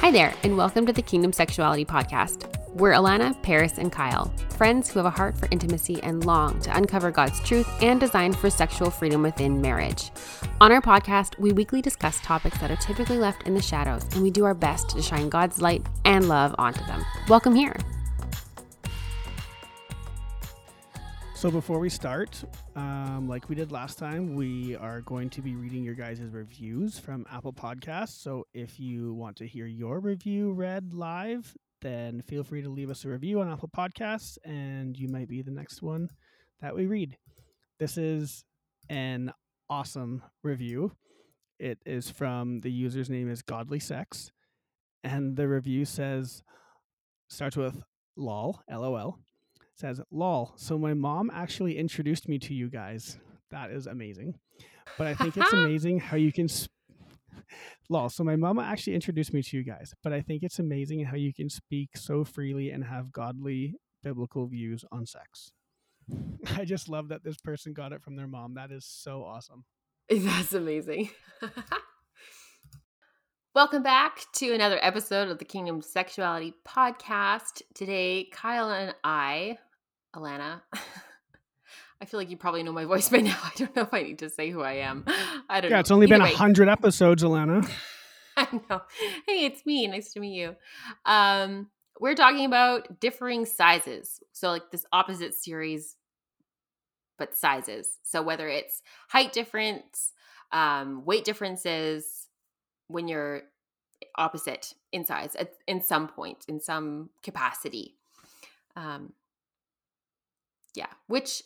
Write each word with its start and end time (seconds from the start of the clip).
Hi 0.00 0.10
there, 0.10 0.32
and 0.44 0.56
welcome 0.56 0.86
to 0.86 0.94
the 0.94 1.02
Kingdom 1.02 1.30
Sexuality 1.30 1.84
Podcast. 1.84 2.46
We're 2.70 2.92
Alana, 2.92 3.40
Paris, 3.42 3.76
and 3.76 3.92
Kyle, 3.92 4.32
friends 4.48 4.88
who 4.88 4.98
have 4.98 5.04
a 5.04 5.10
heart 5.10 5.36
for 5.36 5.46
intimacy 5.50 6.02
and 6.02 6.24
long 6.24 6.58
to 6.62 6.74
uncover 6.74 7.10
God's 7.10 7.38
truth 7.40 7.68
and 7.82 8.00
design 8.00 8.32
for 8.32 8.48
sexual 8.48 8.90
freedom 8.90 9.20
within 9.20 9.60
marriage. 9.60 10.10
On 10.58 10.72
our 10.72 10.80
podcast, 10.80 11.38
we 11.38 11.52
weekly 11.52 11.82
discuss 11.82 12.18
topics 12.22 12.56
that 12.60 12.70
are 12.70 12.76
typically 12.76 13.18
left 13.18 13.42
in 13.42 13.52
the 13.52 13.60
shadows, 13.60 14.02
and 14.14 14.22
we 14.22 14.30
do 14.30 14.46
our 14.46 14.54
best 14.54 14.88
to 14.88 15.02
shine 15.02 15.28
God's 15.28 15.60
light 15.60 15.86
and 16.06 16.28
love 16.28 16.54
onto 16.56 16.82
them. 16.86 17.04
Welcome 17.28 17.54
here. 17.54 17.76
So 21.40 21.50
before 21.50 21.78
we 21.78 21.88
start, 21.88 22.44
um, 22.76 23.26
like 23.26 23.48
we 23.48 23.54
did 23.54 23.72
last 23.72 23.96
time, 23.96 24.34
we 24.34 24.76
are 24.76 25.00
going 25.00 25.30
to 25.30 25.40
be 25.40 25.54
reading 25.54 25.82
your 25.82 25.94
guys' 25.94 26.20
reviews 26.20 26.98
from 26.98 27.24
Apple 27.32 27.54
Podcasts. 27.54 28.22
So 28.22 28.46
if 28.52 28.78
you 28.78 29.14
want 29.14 29.36
to 29.36 29.46
hear 29.46 29.64
your 29.64 30.00
review 30.00 30.52
read 30.52 30.92
live, 30.92 31.56
then 31.80 32.20
feel 32.20 32.44
free 32.44 32.60
to 32.60 32.68
leave 32.68 32.90
us 32.90 33.06
a 33.06 33.08
review 33.08 33.40
on 33.40 33.50
Apple 33.50 33.70
Podcasts, 33.74 34.36
and 34.44 34.98
you 34.98 35.08
might 35.08 35.28
be 35.28 35.40
the 35.40 35.50
next 35.50 35.80
one 35.80 36.10
that 36.60 36.76
we 36.76 36.84
read. 36.84 37.16
This 37.78 37.96
is 37.96 38.44
an 38.90 39.32
awesome 39.70 40.22
review. 40.42 40.92
It 41.58 41.78
is 41.86 42.10
from 42.10 42.60
the 42.60 42.70
user's 42.70 43.08
name 43.08 43.30
is 43.30 43.40
Godly 43.40 43.80
Sex, 43.80 44.30
and 45.02 45.38
the 45.38 45.48
review 45.48 45.86
says 45.86 46.42
starts 47.30 47.56
with 47.56 47.82
lol, 48.14 48.60
lol 48.70 49.20
says, 49.80 50.00
lol. 50.10 50.52
So 50.56 50.78
my 50.78 50.94
mom 50.94 51.30
actually 51.32 51.78
introduced 51.78 52.28
me 52.28 52.38
to 52.40 52.54
you 52.54 52.68
guys. 52.68 53.18
That 53.50 53.70
is 53.70 53.86
amazing. 53.86 54.38
But 54.98 55.06
I 55.08 55.14
think 55.14 55.36
it's 55.36 55.52
amazing 55.54 55.98
how 55.98 56.16
you 56.16 56.32
can. 56.32 56.46
Sp- 56.46 56.70
lol. 57.88 58.08
So 58.10 58.22
my 58.22 58.36
mama 58.36 58.62
actually 58.62 58.94
introduced 58.94 59.32
me 59.32 59.42
to 59.42 59.56
you 59.56 59.64
guys. 59.64 59.94
But 60.02 60.12
I 60.12 60.20
think 60.20 60.42
it's 60.42 60.58
amazing 60.58 61.06
how 61.06 61.16
you 61.16 61.32
can 61.34 61.48
speak 61.48 61.96
so 61.96 62.24
freely 62.24 62.70
and 62.70 62.84
have 62.84 63.10
godly 63.10 63.74
biblical 64.02 64.46
views 64.46 64.84
on 64.92 65.06
sex. 65.06 65.50
I 66.56 66.64
just 66.64 66.88
love 66.88 67.08
that 67.08 67.24
this 67.24 67.38
person 67.38 67.72
got 67.72 67.92
it 67.92 68.02
from 68.02 68.16
their 68.16 68.28
mom. 68.28 68.54
That 68.54 68.70
is 68.70 68.84
so 68.84 69.24
awesome. 69.24 69.64
That's 70.10 70.52
amazing. 70.52 71.10
Welcome 73.52 73.82
back 73.82 74.26
to 74.34 74.54
another 74.54 74.78
episode 74.80 75.28
of 75.28 75.38
the 75.38 75.44
Kingdom 75.44 75.82
Sexuality 75.82 76.54
Podcast. 76.66 77.62
Today, 77.74 78.28
Kyle 78.32 78.70
and 78.70 78.94
I 79.02 79.58
Alana. 80.14 80.62
I 82.02 82.06
feel 82.06 82.18
like 82.18 82.30
you 82.30 82.36
probably 82.36 82.62
know 82.62 82.72
my 82.72 82.86
voice 82.86 83.08
by 83.08 83.18
now. 83.20 83.38
I 83.42 83.50
don't 83.56 83.76
know 83.76 83.82
if 83.82 83.94
I 83.94 84.02
need 84.02 84.18
to 84.20 84.30
say 84.30 84.50
who 84.50 84.62
I 84.62 84.74
am. 84.74 85.04
I 85.48 85.60
don't 85.60 85.70
yeah, 85.70 85.76
know. 85.76 85.80
it's 85.80 85.90
only 85.90 86.06
Either 86.06 86.18
been 86.18 86.32
a 86.32 86.36
hundred 86.36 86.68
episodes, 86.68 87.22
Alana. 87.22 87.68
I 88.36 88.48
know. 88.70 88.80
Hey, 89.26 89.44
it's 89.44 89.66
me. 89.66 89.86
Nice 89.86 90.12
to 90.14 90.20
meet 90.20 90.34
you. 90.34 90.56
Um, 91.04 91.68
we're 92.00 92.14
talking 92.14 92.46
about 92.46 93.00
differing 93.00 93.44
sizes. 93.44 94.20
So, 94.32 94.48
like 94.48 94.70
this 94.70 94.86
opposite 94.92 95.34
series, 95.34 95.96
but 97.18 97.36
sizes. 97.36 97.98
So, 98.02 98.22
whether 98.22 98.48
it's 98.48 98.80
height 99.08 99.32
difference, 99.32 100.12
um, 100.52 101.04
weight 101.04 101.24
differences, 101.24 102.28
when 102.88 103.08
you're 103.08 103.42
opposite 104.16 104.72
in 104.92 105.04
size 105.04 105.36
at, 105.36 105.52
in 105.66 105.82
some 105.82 106.08
point, 106.08 106.46
in 106.48 106.60
some 106.60 107.10
capacity. 107.22 107.96
Um, 108.74 109.12
yeah, 110.74 110.86
which 111.06 111.42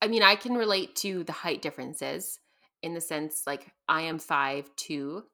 I 0.00 0.08
mean, 0.08 0.22
I 0.22 0.36
can 0.36 0.54
relate 0.54 0.96
to 0.96 1.24
the 1.24 1.32
height 1.32 1.62
differences 1.62 2.38
in 2.82 2.94
the 2.94 3.00
sense 3.00 3.42
like 3.46 3.72
I 3.88 4.02
am 4.02 4.18
five 4.18 4.68
two, 4.76 5.24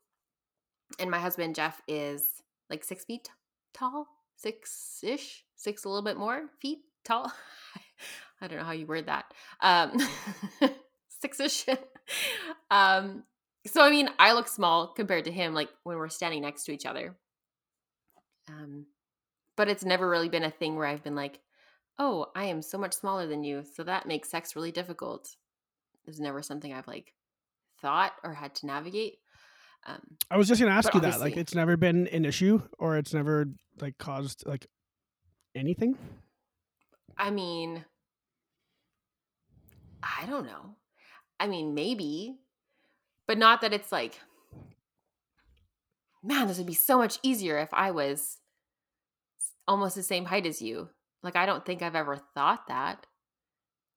and 0.98 1.11
my 1.11 1.19
husband 1.19 1.55
Jeff 1.55 1.81
is 1.89 2.25
like 2.69 2.84
six 2.84 3.05
feet 3.05 3.28
tall, 3.75 4.06
six 4.37 5.00
ish, 5.03 5.45
six 5.56 5.84
a 5.84 5.89
little 5.89 6.05
bit 6.05 6.16
more 6.16 6.43
feet 6.60 6.78
tall. 7.05 7.32
I 8.41 8.47
don't 8.47 8.59
know 8.59 8.65
how 8.65 8.72
you 8.72 8.87
word 8.87 9.06
that. 9.06 9.27
Um, 9.60 9.99
six 11.21 11.41
ish. 11.41 11.66
um, 12.71 13.25
so 13.66 13.82
I 13.82 13.91
mean, 13.91 14.09
I 14.19 14.32
look 14.32 14.49
small 14.49 14.88
compared 14.88 15.25
to 15.26 15.32
him, 15.32 15.53
like 15.55 15.69
when 15.84 15.99
we're 15.99 16.09
standing 16.09 16.43
next 16.43 16.65
to 16.65 16.72
each 16.72 16.87
other. 16.87 17.16
Um, 18.49 18.87
but 19.56 19.69
it's 19.69 19.84
never 19.84 20.09
really 20.09 20.28
been 20.28 20.44
a 20.44 20.50
thing 20.50 20.76
where 20.76 20.87
I've 20.87 21.05
been 21.05 21.15
like, 21.15 21.41
oh, 22.00 22.27
I 22.34 22.47
am 22.47 22.62
so 22.62 22.78
much 22.78 22.94
smaller 22.94 23.27
than 23.27 23.44
you, 23.44 23.62
so 23.77 23.84
that 23.84 24.09
makes 24.09 24.31
sex 24.31 24.56
really 24.56 24.72
difficult. 24.72 25.37
It's 26.06 26.19
never 26.19 26.43
something 26.43 26.72
I've 26.72 26.88
like 26.88 27.12
thought 27.81 28.12
or 28.25 28.33
had 28.33 28.55
to 28.56 28.66
navigate. 28.66 29.19
Um, 29.87 30.00
I 30.31 30.38
was 30.38 30.49
just 30.49 30.61
gonna 30.61 30.75
ask 30.75 30.93
you 30.94 31.00
that. 31.00 31.21
Like, 31.21 31.37
it's 31.37 31.55
never 31.55 31.77
been 31.77 32.09
an 32.09 32.25
issue, 32.25 32.62
or 32.78 32.97
it's 32.97 33.12
never 33.15 33.47
like 33.81 33.99
caused 33.99 34.47
like 34.47 34.66
anything. 35.55 35.97
I 37.19 37.31
mean, 37.31 37.84
I 40.03 40.25
don't 40.27 40.47
know. 40.47 40.77
I 41.38 41.47
mean, 41.47 41.75
maybe, 41.75 42.38
but 43.27 43.37
not 43.37 43.61
that 43.61 43.75
it's 43.75 43.93
like, 43.93 44.19
man, 46.22 46.49
this 46.49 46.56
would 46.56 46.67
be 46.67 46.75
so 46.75 46.97
much 46.97 47.19
easier 47.22 47.59
if 47.59 47.72
I 47.75 47.91
was 47.91 48.38
almost 49.69 49.97
the 49.97 50.03
same 50.03 50.27
height 50.27 50.47
as 50.47 50.62
you. 50.62 50.88
Like, 51.22 51.36
I 51.36 51.47
don't 51.47 51.64
think 51.64 51.82
I've 51.82 51.94
ever 51.94 52.16
thought 52.34 52.66
that, 52.69 53.06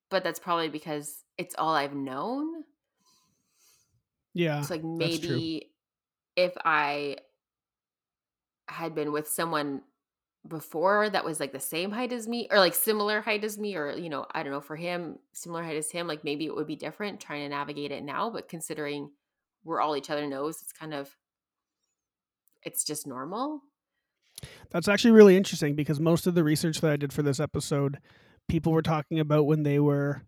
but 0.09 0.23
that's 0.23 0.39
probably 0.39 0.69
because 0.69 1.23
it's 1.37 1.55
all 1.57 1.73
I've 1.73 1.95
known. 1.95 2.63
Yeah. 4.33 4.59
It's 4.59 4.69
like 4.69 4.83
maybe 4.83 5.71
if 6.35 6.53
I 6.65 7.17
had 8.67 8.95
been 8.95 9.11
with 9.11 9.27
someone 9.27 9.81
before 10.47 11.09
that 11.09 11.23
was 11.23 11.39
like 11.39 11.53
the 11.53 11.59
same 11.59 11.91
height 11.91 12.11
as 12.11 12.27
me 12.27 12.47
or 12.51 12.59
like 12.59 12.73
similar 12.73 13.21
height 13.21 13.43
as 13.45 13.57
me 13.57 13.77
or 13.77 13.91
you 13.91 14.09
know 14.09 14.25
i 14.33 14.43
don't 14.43 14.51
know 14.51 14.59
for 14.59 14.75
him 14.75 15.17
similar 15.31 15.63
height 15.63 15.77
as 15.77 15.89
him 15.89 16.05
like 16.05 16.25
maybe 16.25 16.45
it 16.45 16.53
would 16.53 16.67
be 16.67 16.75
different 16.75 17.19
trying 17.19 17.43
to 17.43 17.49
navigate 17.49 17.91
it 17.91 18.03
now 18.03 18.29
but 18.29 18.49
considering 18.49 19.09
we're 19.63 19.79
all 19.79 19.95
each 19.95 20.09
other 20.09 20.27
knows 20.27 20.61
it's 20.61 20.73
kind 20.73 20.93
of 20.93 21.15
it's 22.61 22.83
just 22.83 23.07
normal 23.07 23.61
that's 24.71 24.87
actually 24.87 25.11
really 25.11 25.37
interesting 25.37 25.75
because 25.75 25.99
most 25.99 26.27
of 26.27 26.35
the 26.35 26.43
research 26.43 26.81
that 26.81 26.91
I 26.91 26.97
did 26.97 27.13
for 27.13 27.21
this 27.21 27.39
episode, 27.39 27.99
people 28.47 28.71
were 28.71 28.81
talking 28.81 29.19
about 29.19 29.45
when 29.45 29.63
they 29.63 29.79
were 29.79 30.23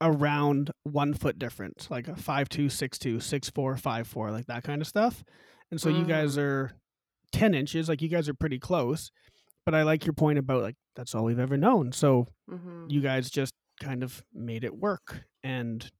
around 0.00 0.70
one 0.82 1.14
foot 1.14 1.38
difference, 1.38 1.90
like 1.90 2.08
a 2.08 2.16
five 2.16 2.48
two, 2.48 2.68
six 2.68 2.98
two, 2.98 3.20
six 3.20 3.48
four, 3.50 3.76
five 3.76 4.06
four, 4.06 4.30
like 4.30 4.46
that 4.46 4.64
kind 4.64 4.82
of 4.82 4.88
stuff. 4.88 5.24
And 5.70 5.80
so 5.80 5.90
mm. 5.90 5.98
you 5.98 6.04
guys 6.04 6.36
mm. 6.36 6.42
are 6.42 6.72
ten 7.32 7.54
inches, 7.54 7.88
like 7.88 8.02
you 8.02 8.08
guys 8.08 8.28
are 8.28 8.34
pretty 8.34 8.58
close. 8.58 9.10
But 9.64 9.74
I 9.74 9.82
like 9.82 10.04
your 10.04 10.12
point 10.12 10.38
about 10.38 10.62
like 10.62 10.76
that's 10.94 11.14
all 11.14 11.24
we've 11.24 11.38
ever 11.38 11.56
known. 11.56 11.92
So 11.92 12.28
mm-hmm. 12.50 12.86
you 12.88 13.00
guys 13.00 13.30
just 13.30 13.54
kind 13.80 14.02
of 14.02 14.22
made 14.32 14.62
it 14.62 14.76
work, 14.76 15.24
and 15.42 15.90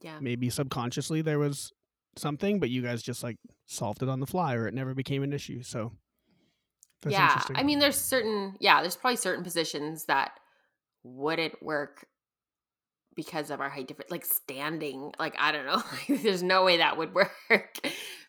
yeah, 0.00 0.18
maybe 0.20 0.50
subconsciously 0.50 1.22
there 1.22 1.38
was 1.38 1.72
something, 2.16 2.58
but 2.58 2.70
you 2.70 2.82
guys 2.82 3.02
just 3.02 3.22
like 3.22 3.36
solved 3.66 4.02
it 4.02 4.08
on 4.08 4.20
the 4.20 4.26
fly, 4.26 4.54
or 4.54 4.66
it 4.66 4.74
never 4.74 4.94
became 4.94 5.22
an 5.22 5.32
issue. 5.32 5.62
So 5.62 5.92
that's 7.02 7.14
yeah. 7.14 7.42
I 7.54 7.62
mean, 7.62 7.78
there's 7.78 8.00
certain, 8.00 8.54
yeah, 8.60 8.80
there's 8.80 8.96
probably 8.96 9.16
certain 9.16 9.44
positions 9.44 10.04
that 10.06 10.32
wouldn't 11.02 11.62
work 11.62 12.06
because 13.14 13.50
of 13.50 13.60
our 13.60 13.68
height 13.68 13.88
difference. 13.88 14.10
Like 14.10 14.24
standing, 14.24 15.12
like, 15.18 15.34
I 15.38 15.52
don't 15.52 15.66
know. 15.66 15.82
there's 16.22 16.42
no 16.42 16.64
way 16.64 16.78
that 16.78 16.96
would 16.96 17.14
work 17.14 17.78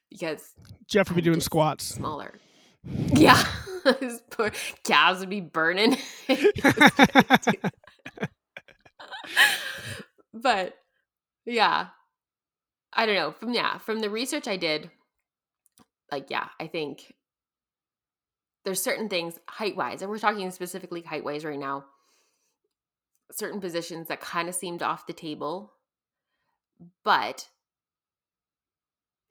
because 0.10 0.54
Jeff 0.88 1.10
would 1.10 1.16
be 1.16 1.22
doing 1.22 1.42
squats. 1.42 1.86
Smaller. 1.86 2.34
Yeah. 3.14 3.42
His 4.02 4.22
poor 4.30 4.52
calves 4.84 5.22
would 5.22 5.30
be 5.30 5.40
burning. 5.40 5.96
but 10.34 10.74
yeah. 11.46 11.88
I 12.96 13.06
don't 13.06 13.16
know. 13.16 13.32
From 13.32 13.54
yeah, 13.54 13.78
from 13.78 14.02
the 14.02 14.10
research 14.10 14.48
I 14.48 14.58
did, 14.58 14.92
like 16.12 16.30
yeah, 16.30 16.48
I 16.60 16.68
think 16.68 17.14
there's 18.66 18.82
certain 18.82 19.10
things 19.10 19.40
height 19.48 19.76
wise, 19.76 20.02
and 20.02 20.10
we're 20.10 20.20
talking 20.20 20.50
specifically 20.52 21.02
height 21.02 21.24
wise 21.24 21.46
right 21.46 21.60
now, 21.60 21.86
certain 23.32 23.60
positions 23.60 24.08
that 24.08 24.22
kind 24.22 24.48
of 24.48 24.56
seemed 24.56 24.82
off 24.82 25.08
the 25.08 25.14
table. 25.14 25.74
But 27.04 27.50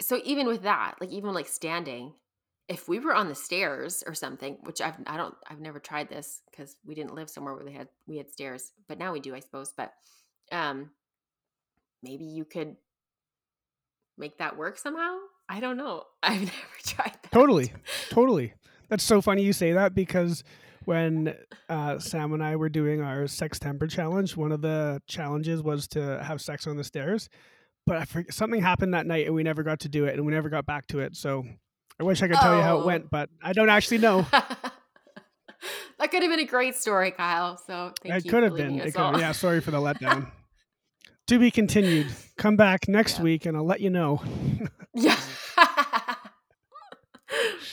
so 0.00 0.20
even 0.24 0.46
with 0.46 0.62
that, 0.62 0.96
like 1.00 1.10
even 1.10 1.32
like 1.32 1.48
standing, 1.48 2.12
if 2.68 2.88
we 2.88 2.98
were 2.98 3.14
on 3.14 3.28
the 3.28 3.34
stairs 3.34 4.02
or 4.06 4.14
something, 4.14 4.58
which 4.62 4.80
I've 4.80 4.96
I 5.06 5.16
don't 5.16 5.34
I've 5.48 5.60
never 5.60 5.78
tried 5.78 6.08
this 6.08 6.42
because 6.50 6.76
we 6.84 6.94
didn't 6.94 7.14
live 7.14 7.30
somewhere 7.30 7.54
where 7.54 7.64
they 7.64 7.72
had 7.72 7.88
we 8.06 8.18
had 8.18 8.30
stairs, 8.30 8.72
but 8.88 8.98
now 8.98 9.12
we 9.12 9.20
do, 9.20 9.34
I 9.34 9.40
suppose. 9.40 9.72
But 9.76 9.92
um 10.50 10.90
maybe 12.02 12.24
you 12.24 12.44
could 12.44 12.76
make 14.18 14.38
that 14.38 14.56
work 14.56 14.78
somehow. 14.78 15.18
I 15.48 15.60
don't 15.60 15.76
know. 15.76 16.04
I've 16.22 16.40
never 16.40 16.78
tried 16.84 17.16
that. 17.22 17.32
Totally. 17.32 17.72
Totally. 18.10 18.54
That's 18.92 19.04
so 19.04 19.22
funny 19.22 19.42
you 19.42 19.54
say 19.54 19.72
that 19.72 19.94
because 19.94 20.44
when 20.84 21.34
uh, 21.70 21.98
Sam 21.98 22.34
and 22.34 22.44
I 22.44 22.56
were 22.56 22.68
doing 22.68 23.00
our 23.00 23.26
sex 23.26 23.58
temper 23.58 23.86
challenge, 23.86 24.36
one 24.36 24.52
of 24.52 24.60
the 24.60 25.00
challenges 25.06 25.62
was 25.62 25.88
to 25.88 26.22
have 26.22 26.42
sex 26.42 26.66
on 26.66 26.76
the 26.76 26.84
stairs. 26.84 27.30
But 27.86 27.96
I 27.96 28.04
forget, 28.04 28.34
something 28.34 28.60
happened 28.60 28.92
that 28.92 29.06
night 29.06 29.24
and 29.24 29.34
we 29.34 29.44
never 29.44 29.62
got 29.62 29.80
to 29.80 29.88
do 29.88 30.04
it 30.04 30.14
and 30.14 30.26
we 30.26 30.32
never 30.34 30.50
got 30.50 30.66
back 30.66 30.86
to 30.88 30.98
it. 30.98 31.16
So 31.16 31.42
I 31.98 32.04
wish 32.04 32.20
I 32.22 32.28
could 32.28 32.36
tell 32.36 32.54
you 32.54 32.60
how 32.60 32.80
it 32.80 32.82
Oh. 32.82 32.86
went, 32.86 33.08
but 33.08 33.30
I 33.42 33.54
don't 33.54 33.70
actually 33.70 33.96
know. 33.96 34.26
that 34.30 36.10
could 36.10 36.22
have 36.22 36.30
been 36.30 36.40
a 36.40 36.44
great 36.44 36.74
story, 36.74 37.12
Kyle. 37.12 37.56
So 37.66 37.94
thank 38.02 38.14
it 38.16 38.24
you 38.26 38.30
could 38.30 38.40
for 38.40 38.44
have 38.50 38.56
been. 38.56 38.78
It 38.78 38.92
could 38.92 39.00
have- 39.00 39.20
yeah, 39.20 39.32
sorry 39.32 39.62
for 39.62 39.70
the 39.70 39.78
letdown. 39.80 40.30
to 41.28 41.38
be 41.38 41.50
continued. 41.50 42.08
Come 42.36 42.56
back 42.56 42.88
next 42.88 43.16
Yeah. 43.16 43.22
week 43.24 43.46
and 43.46 43.56
I'll 43.56 43.64
let 43.64 43.80
you 43.80 43.88
know. 43.88 44.22
Yeah. 44.94 45.18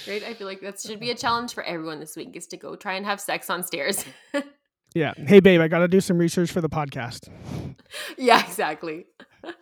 Right? 0.07 0.24
I 0.24 0.34
feel 0.34 0.48
like 0.48 0.62
that 0.62 0.80
should 0.80 1.00
be 1.00 1.12
a 1.12 1.16
challenge 1.16 1.54
for 1.54 1.63
everyone 1.63 2.00
this 2.00 2.16
week 2.16 2.36
is 2.36 2.48
to 2.48 2.57
go 2.57 2.75
try 2.75 2.94
and 2.94 3.06
have 3.06 3.19
sex 3.19 3.50
on 3.50 3.63
stairs. 3.63 4.06
Yeah. 4.96 5.13
Hey, 5.16 5.40
babe, 5.40 5.62
I 5.62 5.68
got 5.68 5.80
to 5.80 5.88
do 5.88 6.01
some 6.01 6.18
research 6.18 6.51
for 6.51 6.62
the 6.62 6.69
podcast. 6.69 7.30
yeah, 8.18 8.44
exactly. 8.44 9.06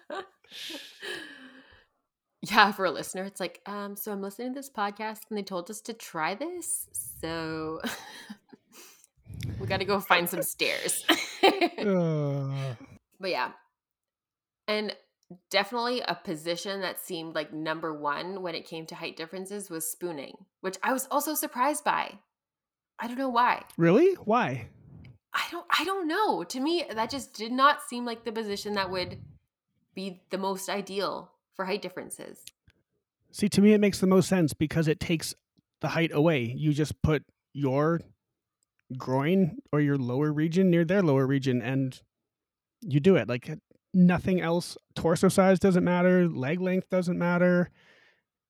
yeah, 2.42 2.72
for 2.72 2.86
a 2.86 2.92
listener, 2.92 3.24
it's 3.24 3.42
like, 3.42 3.60
um, 3.66 3.98
so 3.98 4.13
I'm 4.13 4.22
listening 4.22 4.54
to 4.54 4.60
this 4.60 4.69
podcast 4.69 5.19
and 5.30 5.38
they 5.38 5.44
told 5.44 5.69
us 5.69 5.81
to 5.81 5.94
try 5.94 6.34
this. 6.36 6.88
So 7.22 7.81
we 9.60 9.68
got 9.68 9.80
to 9.80 9.86
go 9.86 10.00
find 10.00 10.30
some 10.30 10.44
stairs. 10.44 11.04
Uh, 11.44 12.75
But 13.19 13.31
yeah. 13.31 13.51
And 14.68 14.95
definitely 15.50 16.01
a 16.01 16.15
position 16.15 16.81
that 16.81 17.00
seemed 17.00 17.35
like 17.35 17.53
number 17.53 17.94
one 17.94 18.41
when 18.41 18.56
it 18.56 18.68
came 18.68 18.85
to 18.88 18.95
height 18.95 19.18
differences 19.18 19.69
was 19.69 19.89
spooning, 19.89 20.45
which 20.62 20.77
I 20.83 20.94
was 20.94 21.07
also 21.12 21.33
surprised 21.33 21.83
by. 21.83 22.19
I 23.00 23.07
don't 23.07 23.18
know 23.18 23.29
why. 23.29 23.63
really? 23.77 24.13
Why? 24.15 24.69
I 25.33 25.44
don't 25.51 25.65
I 25.69 25.83
don't 25.83 26.07
know. 26.07 26.44
To 26.44 26.59
me, 26.59 26.85
that 26.91 27.12
just 27.12 27.33
did 27.33 27.51
not 27.51 27.83
seem 27.88 28.06
like 28.06 28.24
the 28.24 28.31
position 28.31 28.74
that 28.74 28.89
would 28.89 29.19
be 29.94 30.21
the 30.31 30.38
most 30.38 30.69
ideal 30.69 31.31
for 31.56 31.65
height 31.65 31.81
differences. 31.81 32.44
See, 33.31 33.50
to 33.50 33.62
me, 33.62 33.74
it 33.74 33.81
makes 33.81 34.00
the 34.00 34.07
most 34.07 34.29
sense 34.29 34.53
because 34.53 34.88
it 34.88 35.00
takes 35.00 35.35
the 35.81 35.89
height 35.89 36.12
away. 36.13 36.53
You 36.57 36.74
just 36.74 37.00
put 37.03 37.24
your 37.53 38.01
groin 38.97 39.57
or 39.71 39.81
your 39.81 39.97
lower 39.97 40.31
region 40.31 40.71
near 40.71 40.85
their 40.85 41.03
lower 41.03 41.27
region 41.27 41.62
and 41.62 42.01
you 42.81 43.00
do 43.00 43.15
it. 43.15 43.27
Like 43.27 43.59
nothing 43.98 44.40
else. 44.40 44.78
Torso 44.96 45.28
size 45.28 45.60
doesn't 45.60 45.84
matter. 45.84 46.28
Leg 46.28 46.62
length 46.62 46.90
doesn't 46.90 47.18
matter. 47.18 47.70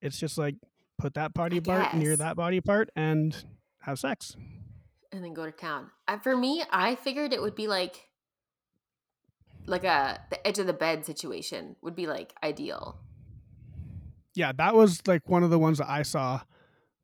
It's 0.00 0.18
just 0.18 0.36
like 0.38 0.56
put 0.98 1.14
that 1.14 1.32
body 1.34 1.56
I 1.56 1.60
part 1.60 1.94
near 1.94 2.16
that 2.16 2.36
body 2.36 2.60
part 2.60 2.90
and 2.94 3.34
have 3.82 3.98
sex. 3.98 4.36
and 5.10 5.24
then 5.24 5.32
go 5.32 5.44
to 5.46 5.52
town. 5.52 5.90
Uh, 6.06 6.18
for 6.18 6.36
me, 6.36 6.62
I 6.70 6.94
figured 6.96 7.32
it 7.32 7.40
would 7.40 7.54
be 7.54 7.66
like 7.66 8.08
like 9.66 9.84
a 9.84 10.20
the 10.30 10.46
edge 10.46 10.58
of 10.58 10.66
the 10.66 10.72
bed 10.72 11.04
situation 11.06 11.76
would 11.82 11.96
be 11.96 12.06
like 12.06 12.34
ideal. 12.42 12.98
Yeah, 14.34 14.52
that 14.52 14.74
was 14.74 15.00
like 15.06 15.28
one 15.28 15.42
of 15.42 15.50
the 15.50 15.58
ones 15.58 15.78
that 15.78 15.88
I 15.90 16.02
saw 16.02 16.40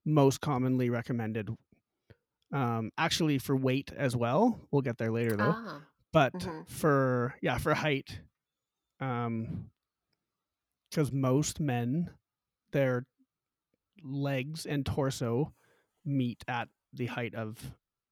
most 0.04 0.40
commonly 0.40 0.90
recommended. 0.90 1.48
Um, 2.52 2.90
actually, 2.96 3.38
for 3.38 3.56
weight 3.56 3.90
as 3.96 4.14
well. 4.14 4.60
We'll 4.70 4.82
get 4.82 4.98
there 4.98 5.10
later 5.10 5.36
though. 5.36 5.54
Ah, 5.56 5.80
but 6.12 6.32
Mhm. 6.34 6.68
for 6.68 7.34
yeah 7.42 7.58
for 7.58 7.74
height 7.74 8.20
um 9.04 9.66
because 10.90 11.12
most 11.12 11.60
men 11.60 12.08
their 12.72 13.04
legs 14.02 14.64
and 14.66 14.86
torso 14.86 15.52
meet 16.04 16.44
at 16.48 16.68
the 16.92 17.06
height 17.06 17.34
of 17.34 17.58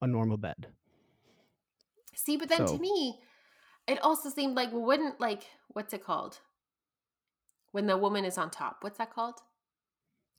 a 0.00 0.06
normal 0.06 0.36
bed 0.36 0.66
See, 2.14 2.36
but 2.36 2.48
then 2.50 2.66
So- 2.68 2.76
to 2.76 2.80
me, 2.82 3.18
it 3.88 3.98
also 4.02 4.28
seemed 4.28 4.54
like 4.54 4.68
wouldn't 4.72 5.18
like 5.18 5.44
what's 5.68 5.92
it 5.94 6.04
called 6.04 6.38
when 7.72 7.86
the 7.86 7.96
woman 7.96 8.24
is 8.26 8.36
on 8.38 8.50
top? 8.50 8.78
What's 8.82 8.98
that 8.98 9.12
called? 9.12 9.40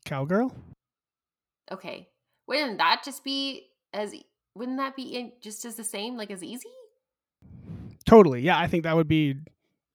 cowgirl 0.06 0.54
Okay, 1.72 2.10
wouldn't 2.48 2.78
that 2.78 3.02
just 3.04 3.24
be 3.24 3.70
as 3.94 4.14
wouldn't 4.56 4.78
that 4.78 4.96
be 4.96 5.16
in, 5.18 5.32
just 5.42 5.66
as 5.66 5.76
the 5.76 5.84
same 5.84 6.16
like 6.16 6.30
as 6.32 6.44
easy? 6.44 6.70
totally 8.06 8.42
yeah 8.42 8.60
i 8.60 8.68
think 8.68 8.84
that 8.84 8.96
would 8.96 9.08
be 9.08 9.36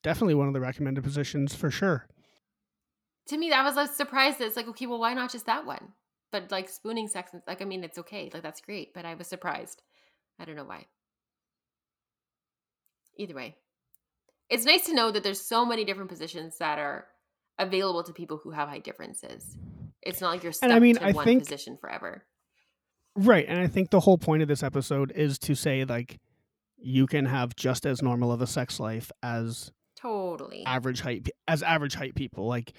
definitely 0.03 0.35
one 0.35 0.47
of 0.49 0.55
the 0.55 0.61
recommended 0.61 1.03
positions 1.05 1.55
for 1.55 1.71
sure 1.71 2.07
To 3.29 3.37
me, 3.37 3.51
that 3.51 3.65
was 3.65 3.77
a 3.77 3.93
surprise. 3.93 4.41
It's 4.41 4.57
like 4.57 4.69
okay, 4.69 4.87
well, 4.87 5.01
why 5.01 5.15
not 5.15 5.31
just 5.33 5.47
that 5.47 5.67
one? 5.67 5.93
But 6.33 6.51
like 6.51 6.69
spooning 6.69 7.09
sex, 7.09 7.33
and- 7.33 7.43
like 7.47 7.61
I 7.63 7.65
mean, 7.65 7.85
it's 7.85 7.99
okay, 7.99 8.31
like 8.33 8.43
that's 8.43 8.61
great. 8.61 8.93
But 8.95 9.05
I 9.05 9.15
was 9.15 9.27
surprised. 9.27 9.83
I 10.39 10.45
don't 10.45 10.57
know 10.57 10.65
why. 10.65 10.87
Either 13.17 13.35
way, 13.35 13.57
it's 14.49 14.65
nice 14.65 14.87
to 14.87 14.95
know 14.95 15.11
that 15.11 15.23
there's 15.25 15.41
so 15.41 15.65
many 15.67 15.85
different 15.85 16.09
positions 16.11 16.57
that 16.59 16.79
are 16.79 17.07
available 17.59 18.05
to 18.05 18.13
people 18.13 18.39
who 18.43 18.51
have 18.53 18.69
height 18.69 18.85
differences. 18.85 19.57
It's 20.03 20.21
not 20.21 20.31
like 20.31 20.43
you're 20.45 20.53
stuck 20.53 20.71
And 20.71 20.73
I 20.77 20.79
mean, 20.79 20.99
I 20.99 21.13
one 21.13 21.25
think- 21.25 21.43
position 21.43 21.77
forever. 21.81 22.25
right 23.17 23.47
and 23.49 23.59
i 23.59 23.67
think 23.67 23.91
the 23.91 23.99
whole 24.01 24.17
point 24.19 24.43
of 24.43 24.49
this 24.49 24.63
episode 24.63 25.11
is 25.17 25.39
to 25.41 25.55
say 25.57 25.85
like 25.85 26.21
you 26.77 27.05
can 27.09 27.25
have 27.27 27.57
just 27.57 27.85
as 27.85 28.01
normal 28.01 28.31
of 28.31 28.41
a 28.41 28.47
sex 28.47 28.79
life 28.79 29.11
as 29.25 29.73
Totally. 30.01 30.65
average 30.67 31.01
height 31.01 31.29
as 31.47 31.63
average 31.63 31.95
height 31.95 32.15
people 32.15 32.47
like 32.47 32.73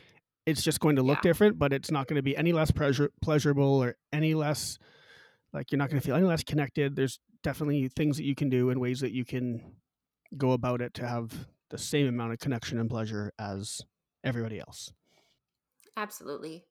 it's 0.45 0.63
just 0.63 0.79
going 0.79 0.95
to 0.95 1.01
look 1.03 1.17
Yeah. 1.17 1.29
different 1.31 1.59
but 1.59 1.73
it's 1.73 1.91
not 1.91 2.07
going 2.07 2.15
to 2.15 2.21
be 2.23 2.35
any 2.37 2.53
less 2.53 2.71
pleasure 2.71 3.11
pleasurable 3.21 3.83
or 3.83 3.95
any 4.13 4.33
less 4.33 4.77
like 5.53 5.71
you're 5.71 5.77
not 5.79 5.89
going 5.89 5.99
to 6.01 6.05
feel 6.05 6.15
any 6.15 6.25
less 6.25 6.43
connected 6.43 6.95
there's 6.95 7.19
definitely 7.43 7.87
things 7.89 8.17
that 8.17 8.23
you 8.23 8.35
can 8.35 8.49
do 8.49 8.69
and 8.69 8.79
ways 8.79 8.99
that 9.01 9.11
you 9.11 9.25
can 9.25 9.75
go 10.37 10.51
about 10.51 10.81
it 10.81 10.93
to 10.93 11.07
have 11.07 11.47
the 11.69 11.77
same 11.77 12.07
amount 12.07 12.31
of 12.33 12.39
connection 12.39 12.79
and 12.79 12.89
pleasure 12.89 13.31
as 13.39 13.81
everybody 14.23 14.59
else 14.59 14.91
Absolutely. 15.97 16.63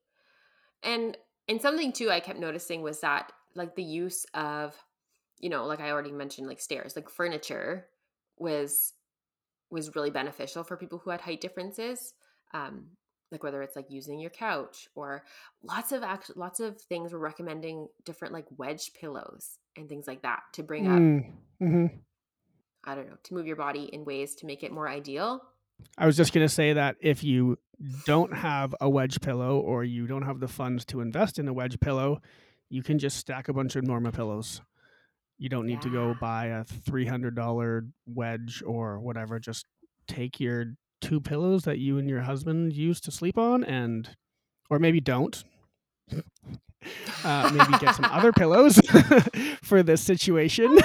And 0.82 1.16
and 1.48 1.60
something 1.60 1.92
too 1.92 2.10
I 2.10 2.20
kept 2.20 2.38
noticing 2.38 2.80
was 2.82 3.00
that 3.00 3.30
like 3.54 3.74
the 3.74 3.82
use 3.82 4.24
of 4.32 4.74
you 5.38 5.50
know, 5.50 5.66
like 5.66 5.80
I 5.80 5.90
already 5.90 6.12
mentioned 6.12 6.48
like 6.48 6.60
stairs, 6.60 6.96
like 6.96 7.10
furniture 7.10 7.86
was 8.38 8.94
was 9.70 9.94
really 9.94 10.10
beneficial 10.10 10.64
for 10.64 10.76
people 10.76 10.98
who 10.98 11.10
had 11.10 11.20
height 11.20 11.40
differences. 11.40 12.14
Um 12.52 12.86
like 13.30 13.42
whether 13.42 13.62
it's 13.62 13.76
like 13.76 13.90
using 13.90 14.18
your 14.18 14.30
couch 14.30 14.88
or 14.94 15.24
lots 15.62 15.92
of 15.92 16.02
act- 16.02 16.36
lots 16.36 16.60
of 16.60 16.80
things 16.80 17.12
were 17.12 17.18
recommending 17.18 17.88
different 18.04 18.32
like 18.32 18.46
wedge 18.56 18.92
pillows 18.98 19.58
and 19.76 19.88
things 19.88 20.06
like 20.06 20.22
that 20.22 20.40
to 20.54 20.62
bring 20.62 20.86
up 20.86 20.98
mm-hmm. 20.98 21.86
I 22.84 22.94
don't 22.94 23.08
know, 23.08 23.16
to 23.24 23.34
move 23.34 23.46
your 23.46 23.56
body 23.56 23.84
in 23.92 24.04
ways 24.04 24.34
to 24.36 24.46
make 24.46 24.62
it 24.62 24.72
more 24.72 24.88
ideal. 24.88 25.42
i 25.96 26.06
was 26.06 26.16
just 26.16 26.32
going 26.32 26.46
to 26.46 26.52
say 26.52 26.72
that 26.72 26.96
if 27.00 27.22
you 27.22 27.58
don't 28.06 28.34
have 28.34 28.74
a 28.80 28.88
wedge 28.88 29.20
pillow 29.20 29.58
or 29.58 29.84
you 29.84 30.06
don't 30.06 30.22
have 30.22 30.40
the 30.40 30.48
funds 30.48 30.84
to 30.86 31.00
invest 31.00 31.38
in 31.38 31.48
a 31.48 31.52
wedge 31.52 31.78
pillow 31.80 32.20
you 32.70 32.82
can 32.82 32.98
just 32.98 33.16
stack 33.16 33.48
a 33.48 33.52
bunch 33.52 33.76
of 33.76 33.84
norma 33.84 34.10
pillows 34.10 34.60
you 35.38 35.48
don't 35.48 35.66
need 35.66 35.80
to 35.82 35.90
go 35.90 36.14
buy 36.20 36.46
a 36.46 36.64
$300 36.64 37.90
wedge 38.06 38.62
or 38.66 38.98
whatever 38.98 39.38
just 39.38 39.64
take 40.08 40.40
your 40.40 40.74
two 41.00 41.20
pillows 41.20 41.62
that 41.64 41.78
you 41.78 41.98
and 41.98 42.08
your 42.08 42.22
husband 42.22 42.72
use 42.72 43.00
to 43.00 43.10
sleep 43.10 43.38
on 43.38 43.62
and 43.64 44.10
or 44.70 44.78
maybe 44.78 45.00
don't. 45.00 45.44
Uh, 47.24 47.50
maybe 47.52 47.76
get 47.80 47.96
some 47.96 48.04
other 48.04 48.32
pillows 48.32 48.80
for 49.64 49.82
this 49.82 50.00
situation. 50.00 50.78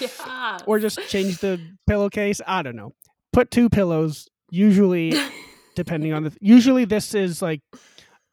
Yeah. 0.00 0.58
or 0.66 0.80
just 0.80 0.98
change 1.08 1.38
the 1.38 1.60
pillowcase 1.86 2.40
i 2.44 2.60
don't 2.60 2.74
know. 2.74 2.92
Put 3.32 3.52
two 3.52 3.68
pillows 3.68 4.28
usually 4.50 5.14
depending 5.76 6.12
on 6.12 6.24
the 6.24 6.36
usually 6.40 6.84
this 6.84 7.14
is 7.14 7.40
like 7.40 7.60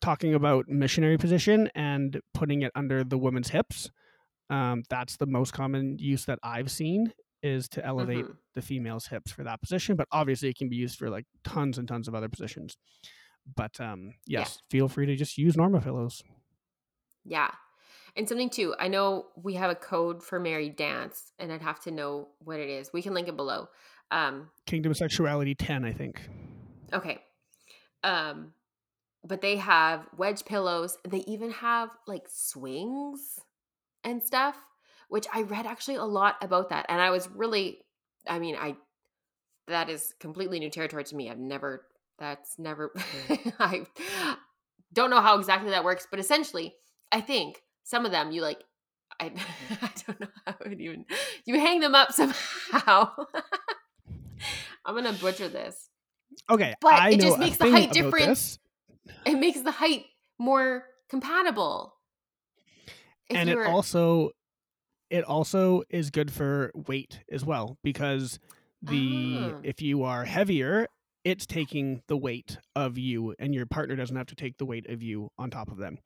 talking 0.01 0.33
about 0.33 0.67
missionary 0.67 1.17
position 1.17 1.69
and 1.75 2.19
putting 2.33 2.63
it 2.63 2.71
under 2.75 3.03
the 3.03 3.19
woman's 3.19 3.49
hips 3.49 3.91
um, 4.49 4.83
that's 4.89 5.17
the 5.17 5.25
most 5.25 5.53
common 5.53 5.97
use 5.99 6.25
that 6.25 6.39
i've 6.43 6.69
seen 6.71 7.11
is 7.43 7.67
to 7.69 7.85
elevate 7.85 8.25
Mhm. 8.25 8.37
the 8.53 8.61
female's 8.61 9.07
hips 9.07 9.31
for 9.31 9.43
that 9.43 9.61
position 9.61 9.95
but 9.95 10.07
obviously 10.11 10.49
it 10.49 10.57
can 10.57 10.69
be 10.69 10.75
used 10.75 10.97
for 10.97 11.09
like 11.09 11.25
tons 11.43 11.77
and 11.77 11.87
tons 11.87 12.07
of 12.07 12.15
other 12.15 12.29
positions 12.29 12.77
but 13.55 13.79
um, 13.79 14.13
Yeah. 14.25 14.39
yes 14.39 14.59
feel 14.71 14.87
free 14.87 15.05
to 15.07 15.15
just 15.15 15.37
use 15.37 15.55
norma 15.57 15.81
pillows 15.81 16.23
Yeah. 17.23 17.51
And 18.17 18.29
something 18.29 18.49
too, 18.49 18.73
I 18.79 18.87
know 18.87 19.25
we 19.35 19.55
have 19.55 19.69
a 19.69 19.75
code 19.75 20.23
for 20.23 20.39
married 20.39 20.77
dance 20.77 21.33
and 21.37 21.51
I'd 21.51 21.61
have 21.61 21.81
to 21.81 21.91
know 21.91 22.29
what 22.39 22.59
it 22.61 22.69
is. 22.69 22.93
We 22.93 23.01
can 23.01 23.13
link 23.13 23.27
it 23.27 23.35
below. 23.35 23.67
Um 24.09 24.49
kingdom 24.65 24.93
sexuality 24.93 25.53
10 25.55 25.83
i 25.83 25.91
think 25.91 26.21
okay. 26.93 27.19
Um 28.03 28.53
but 29.23 29.41
they 29.41 29.57
have 29.57 30.07
wedge 30.15 30.45
pillows. 30.45 30.97
They 31.07 31.23
even 31.27 31.49
have 31.51 31.89
like 32.07 32.27
swings 32.29 33.39
and 34.05 34.23
stuff, 34.23 34.55
which 35.09 35.25
I 35.33 35.41
read 35.41 35.65
actually 35.65 35.95
a 35.95 36.05
lot 36.05 36.35
about 36.41 36.69
that 36.69 36.85
and 36.87 37.01
I 37.01 37.09
was 37.09 37.29
really 37.29 37.79
I 38.27 38.39
mean, 38.39 38.55
I 38.55 38.75
that 39.67 39.89
is 39.89 40.13
completely 40.19 40.59
new 40.59 40.69
territory 40.69 41.03
to 41.03 41.15
me. 41.15 41.29
I've 41.29 41.39
never 41.39 41.85
that's 42.17 42.57
never 42.57 42.91
I 43.59 43.85
don't 44.93 45.09
know 45.09 45.21
how 45.21 45.37
exactly 45.37 45.71
that 45.71 45.83
works, 45.83 46.07
but 46.09 46.19
essentially, 46.19 46.75
I 47.11 47.21
think 47.21 47.61
some 47.83 48.05
of 48.05 48.11
them 48.11 48.31
you 48.31 48.41
like 48.41 48.63
I 49.19 49.29
mm-hmm. 49.29 49.73
I 49.85 49.91
don't 50.05 50.19
know 50.19 50.27
how 50.45 50.55
it 50.65 50.79
even 50.79 51.05
you 51.45 51.59
hang 51.59 51.79
them 51.79 51.95
up 51.95 52.11
somehow. 52.13 53.11
I'm 54.85 54.95
gonna 54.95 55.13
butcher 55.13 55.49
this. 55.49 55.89
okay 56.49 56.75
But 56.81 56.93
I 56.93 57.11
it 57.11 57.21
just 57.21 57.39
makes 57.39 57.57
the 57.57 57.69
height 57.71 57.85
about 57.85 57.93
different. 57.93 58.27
this. 58.27 58.59
It 59.25 59.35
makes 59.35 59.61
the 59.61 59.71
height 59.71 60.05
more 60.39 60.85
compatible. 61.09 61.94
If 63.29 63.37
and 63.37 63.49
it 63.49 63.55
were- 63.57 63.65
also 63.67 64.31
it 65.09 65.23
also 65.23 65.83
is 65.89 66.09
good 66.09 66.31
for 66.31 66.71
weight 66.73 67.21
as 67.31 67.45
well 67.45 67.77
because 67.83 68.39
the 68.81 69.37
Ah. 69.55 69.59
if 69.63 69.81
you 69.81 70.03
are 70.03 70.25
heavier 70.25 70.87
it's 71.23 71.45
taking 71.47 72.01
the 72.07 72.17
weight 72.17 72.57
of 72.75 72.97
you 72.99 73.33
and 73.39 73.53
your 73.55 73.65
partner 73.65 73.95
doesn't 73.95 74.15
have 74.15 74.27
to 74.27 74.35
take 74.35 74.57
the 74.57 74.65
weight 74.65 74.87
of 74.89 75.01
you 75.01 75.31
on 75.39 75.49
top 75.49 75.71
of 75.71 75.77
them. 75.77 75.97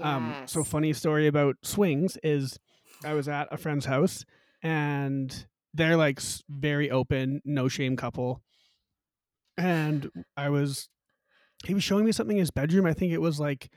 Um 0.00 0.34
so 0.46 0.64
funny 0.64 0.92
story 0.92 1.26
about 1.26 1.56
swings 1.62 2.16
is 2.22 2.58
i 3.04 3.12
was 3.14 3.28
at 3.28 3.46
a 3.52 3.56
friend's 3.56 3.86
house 3.86 4.24
and 4.62 5.46
they're 5.74 5.96
like 5.96 6.20
very 6.48 6.90
open 6.90 7.40
no 7.44 7.68
shame 7.68 7.96
couple. 7.96 8.42
And 9.56 10.10
i 10.36 10.48
was 10.48 10.88
he 11.64 11.74
was 11.74 11.84
showing 11.84 12.04
me 12.04 12.12
something 12.12 12.36
in 12.38 12.40
his 12.42 12.50
bedroom 12.50 12.86
i 12.86 12.92
think 12.94 13.12
it 13.12 13.20
was 13.20 13.38
like 13.38 13.70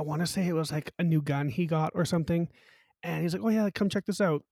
i 0.00 0.02
want 0.02 0.20
to 0.22 0.26
say 0.26 0.48
it 0.48 0.54
was 0.54 0.72
like 0.72 0.92
a 0.98 1.04
new 1.04 1.20
gun 1.20 1.48
he 1.50 1.66
got 1.66 1.92
or 1.94 2.06
something 2.06 2.48
and 3.02 3.22
he's 3.22 3.34
like 3.34 3.42
oh 3.42 3.50
yeah 3.50 3.68
come 3.68 3.90
check 3.90 4.06
this 4.06 4.20
out 4.20 4.42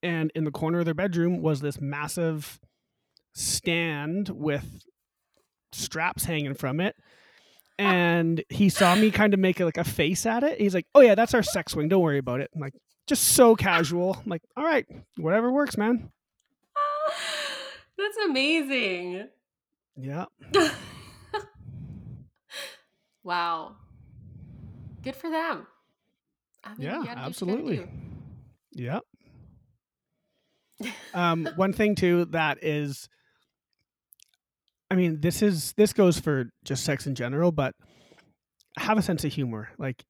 and 0.00 0.30
in 0.36 0.44
the 0.44 0.50
corner 0.52 0.78
of 0.78 0.84
their 0.84 0.94
bedroom 0.94 1.42
was 1.42 1.60
this 1.60 1.80
massive 1.80 2.60
stand 3.34 4.28
with 4.28 4.84
straps 5.72 6.24
hanging 6.24 6.54
from 6.54 6.78
it 6.78 6.94
and 7.80 8.44
he 8.48 8.68
saw 8.68 8.94
me 8.94 9.10
kind 9.10 9.34
of 9.34 9.40
make 9.40 9.58
like 9.58 9.76
a 9.76 9.82
face 9.84 10.24
at 10.24 10.44
it 10.44 10.60
he's 10.60 10.74
like 10.74 10.86
oh 10.94 11.00
yeah 11.00 11.16
that's 11.16 11.34
our 11.34 11.42
sex 11.42 11.74
wing. 11.74 11.88
don't 11.88 12.02
worry 12.02 12.18
about 12.18 12.40
it 12.40 12.48
I'm 12.54 12.60
like 12.60 12.74
just 13.08 13.24
so 13.24 13.56
casual 13.56 14.14
I'm 14.22 14.30
like 14.30 14.42
all 14.56 14.64
right 14.64 14.86
whatever 15.16 15.50
works 15.50 15.76
man 15.76 16.10
That's 17.98 18.16
amazing. 18.28 19.28
yeah 19.96 20.26
wow. 23.22 23.76
Good 25.02 25.16
for 25.16 25.30
them. 25.30 25.66
I 26.62 26.70
mean, 26.74 26.82
yeah 26.82 26.90
gotta 26.92 27.04
do 27.04 27.08
what 27.08 27.16
you 27.16 27.26
absolutely. 27.26 27.88
yeah 28.72 29.00
um 31.14 31.48
one 31.56 31.72
thing 31.72 31.94
too 31.94 32.26
that 32.26 32.58
is 32.62 33.08
i 34.90 34.94
mean 34.94 35.20
this 35.20 35.40
is 35.42 35.72
this 35.78 35.92
goes 35.94 36.18
for 36.20 36.50
just 36.64 36.84
sex 36.84 37.06
in 37.06 37.14
general 37.14 37.50
but 37.52 37.74
have 38.78 38.96
a 38.98 39.02
sense 39.02 39.24
of 39.24 39.32
humor. 39.32 39.68
Like 39.78 40.04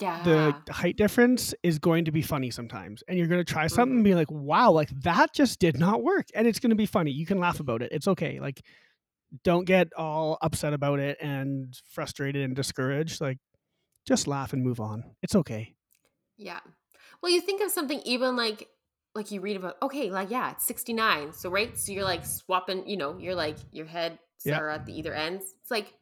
yeah. 0.00 0.22
the 0.22 0.72
height 0.72 0.96
difference 0.96 1.52
is 1.62 1.78
going 1.80 2.04
to 2.04 2.12
be 2.12 2.22
funny 2.22 2.50
sometimes 2.50 3.02
and 3.08 3.18
you're 3.18 3.26
going 3.26 3.44
to 3.44 3.52
try 3.52 3.66
something 3.66 3.94
Mhm. 3.94 3.98
and 3.98 4.04
be 4.04 4.14
like 4.14 4.30
wow 4.30 4.70
like 4.70 4.88
that 5.02 5.34
just 5.34 5.58
did 5.58 5.78
not 5.78 6.02
work 6.02 6.26
and 6.34 6.46
it's 6.46 6.60
going 6.60 6.70
to 6.70 6.76
be 6.76 6.86
funny. 6.86 7.10
You 7.10 7.26
can 7.26 7.38
laugh 7.38 7.60
about 7.60 7.82
it. 7.82 7.90
It's 7.92 8.06
okay. 8.08 8.40
Like 8.40 8.62
don't 9.42 9.64
get 9.64 9.88
all 9.96 10.38
upset 10.42 10.72
about 10.74 11.00
it 11.00 11.18
and 11.20 11.74
frustrated 11.90 12.42
and 12.44 12.54
discouraged. 12.54 13.20
Like 13.20 13.38
just 14.06 14.26
laugh 14.26 14.52
and 14.52 14.62
move 14.62 14.80
on 14.80 15.04
it's 15.22 15.34
okay 15.34 15.74
Yeah. 16.36 16.60
Well, 17.22 17.32
you 17.32 17.40
think 17.40 17.62
of 17.62 17.70
something 17.70 18.00
even 18.04 18.36
like 18.36 18.68
like 19.14 19.30
you 19.30 19.40
read 19.40 19.56
about 19.56 19.76
okay, 19.80 20.10
like 20.10 20.30
yeah, 20.30 20.50
it's 20.50 20.66
69. 20.66 21.32
So 21.32 21.48
right? 21.48 21.78
So 21.78 21.92
you're 21.92 22.04
like 22.04 22.26
swapping, 22.26 22.86
you 22.88 22.96
know, 22.96 23.16
you're 23.18 23.36
like 23.36 23.56
your 23.70 23.86
head 23.86 24.18
Yeah. 24.44 24.58
are 24.58 24.68
at 24.68 24.84
the 24.84 24.92
either 24.98 25.14
ends. 25.14 25.44
It's 25.62 25.70
like 25.70 25.94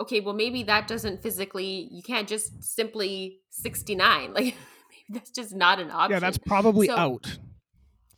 okay, 0.00 0.20
well 0.20 0.34
maybe 0.34 0.64
that 0.64 0.86
doesn't 0.88 1.22
physically 1.22 1.88
you 1.90 2.02
can't 2.02 2.28
just 2.28 2.62
simply 2.64 3.40
69. 3.50 4.32
Like 4.34 4.44
maybe 4.90 5.08
that's 5.10 5.30
just 5.30 5.54
not 5.54 5.78
an 5.80 5.90
option. 5.90 6.10
yeah 6.12 6.20
that's 6.20 6.38
probably 6.38 6.88
So- 6.88 6.96
out 6.96 7.38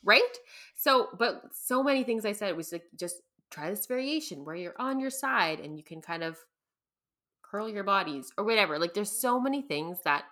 right? 0.05 0.35
So, 0.75 1.09
but 1.19 1.43
so 1.53 1.83
many 1.83 2.03
things 2.05 2.25
I 2.25 2.33
said 2.33 2.57
was 2.57 2.73
like 2.73 2.85
just 2.97 3.17
try 3.51 3.69
this 3.71 3.87
variation 3.87 4.45
where 4.45 4.55
you're 4.57 4.81
on 4.81 5.01
your 5.01 5.11
side 5.11 5.61
and 5.61 5.77
you 5.77 5.85
can 5.85 6.01
kind 6.01 6.23
of 6.23 6.39
curl 7.51 7.69
your 7.69 7.85
bodies 7.85 8.33
or 8.37 8.45
whatever. 8.45 8.79
Like 8.79 8.95
there's 8.95 9.11
so 9.11 9.41
many 9.41 9.63
things 9.63 9.99
that 10.05 10.25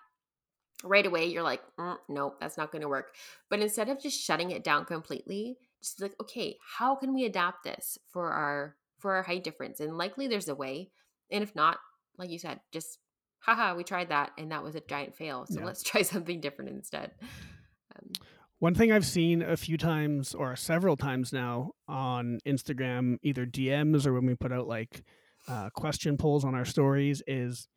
right 0.84 1.06
away 1.06 1.26
you're 1.26 1.42
like, 1.42 1.62
mm, 1.78 1.96
nope, 2.08 2.36
that's 2.40 2.58
not 2.58 2.70
going 2.72 2.82
to 2.82 2.88
work. 2.88 3.14
But 3.48 3.60
instead 3.60 3.88
of 3.88 4.00
just 4.00 4.20
shutting 4.22 4.50
it 4.50 4.64
down 4.64 4.84
completely, 4.84 5.56
just 5.82 6.00
like, 6.00 6.14
okay, 6.20 6.56
how 6.78 6.94
can 6.96 7.14
we 7.14 7.24
adapt 7.24 7.64
this 7.64 7.98
for 8.12 8.30
our 8.32 8.76
for 8.98 9.14
our 9.14 9.22
height 9.22 9.44
difference? 9.44 9.80
And 9.80 9.96
likely 9.96 10.26
there's 10.28 10.48
a 10.48 10.54
way. 10.54 10.90
And 11.30 11.42
if 11.42 11.54
not, 11.54 11.78
like 12.18 12.30
you 12.30 12.38
said, 12.38 12.60
just 12.72 12.98
haha, 13.40 13.74
we 13.74 13.84
tried 13.84 14.08
that 14.08 14.32
and 14.38 14.50
that 14.52 14.62
was 14.62 14.74
a 14.74 14.80
giant 14.80 15.16
fail. 15.16 15.46
So 15.46 15.60
Yeah. 15.60 15.66
let's 15.66 15.82
try 15.90 16.02
something 16.02 16.40
different 16.40 16.70
instead. 16.70 17.12
Um, 17.94 18.12
One 18.58 18.74
thing 18.74 18.90
I've 18.90 19.06
seen 19.06 19.42
a 19.42 19.56
few 19.56 19.76
times 19.76 20.34
or 20.34 20.56
several 20.56 20.96
times 20.96 21.32
now 21.32 21.72
on 21.88 22.38
Instagram, 22.46 23.18
either 23.22 23.46
DMs 23.46 24.06
or 24.06 24.12
when 24.14 24.26
we 24.26 24.34
put 24.34 24.52
out 24.52 24.66
like 24.66 25.02
uh, 25.48 25.70
question 25.70 26.16
polls 26.16 26.44
on 26.44 26.54
our 26.54 26.64
stories, 26.64 27.22
is 27.26 27.68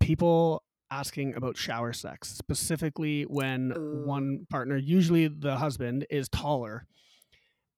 people 0.00 0.62
asking 0.90 1.34
about 1.34 1.56
shower 1.56 1.92
sex, 1.92 2.28
specifically 2.28 3.22
when 3.22 3.72
Ooh. 3.76 4.02
one 4.06 4.46
partner, 4.50 4.76
usually 4.76 5.28
the 5.28 5.56
husband, 5.56 6.06
is 6.10 6.28
taller. 6.28 6.86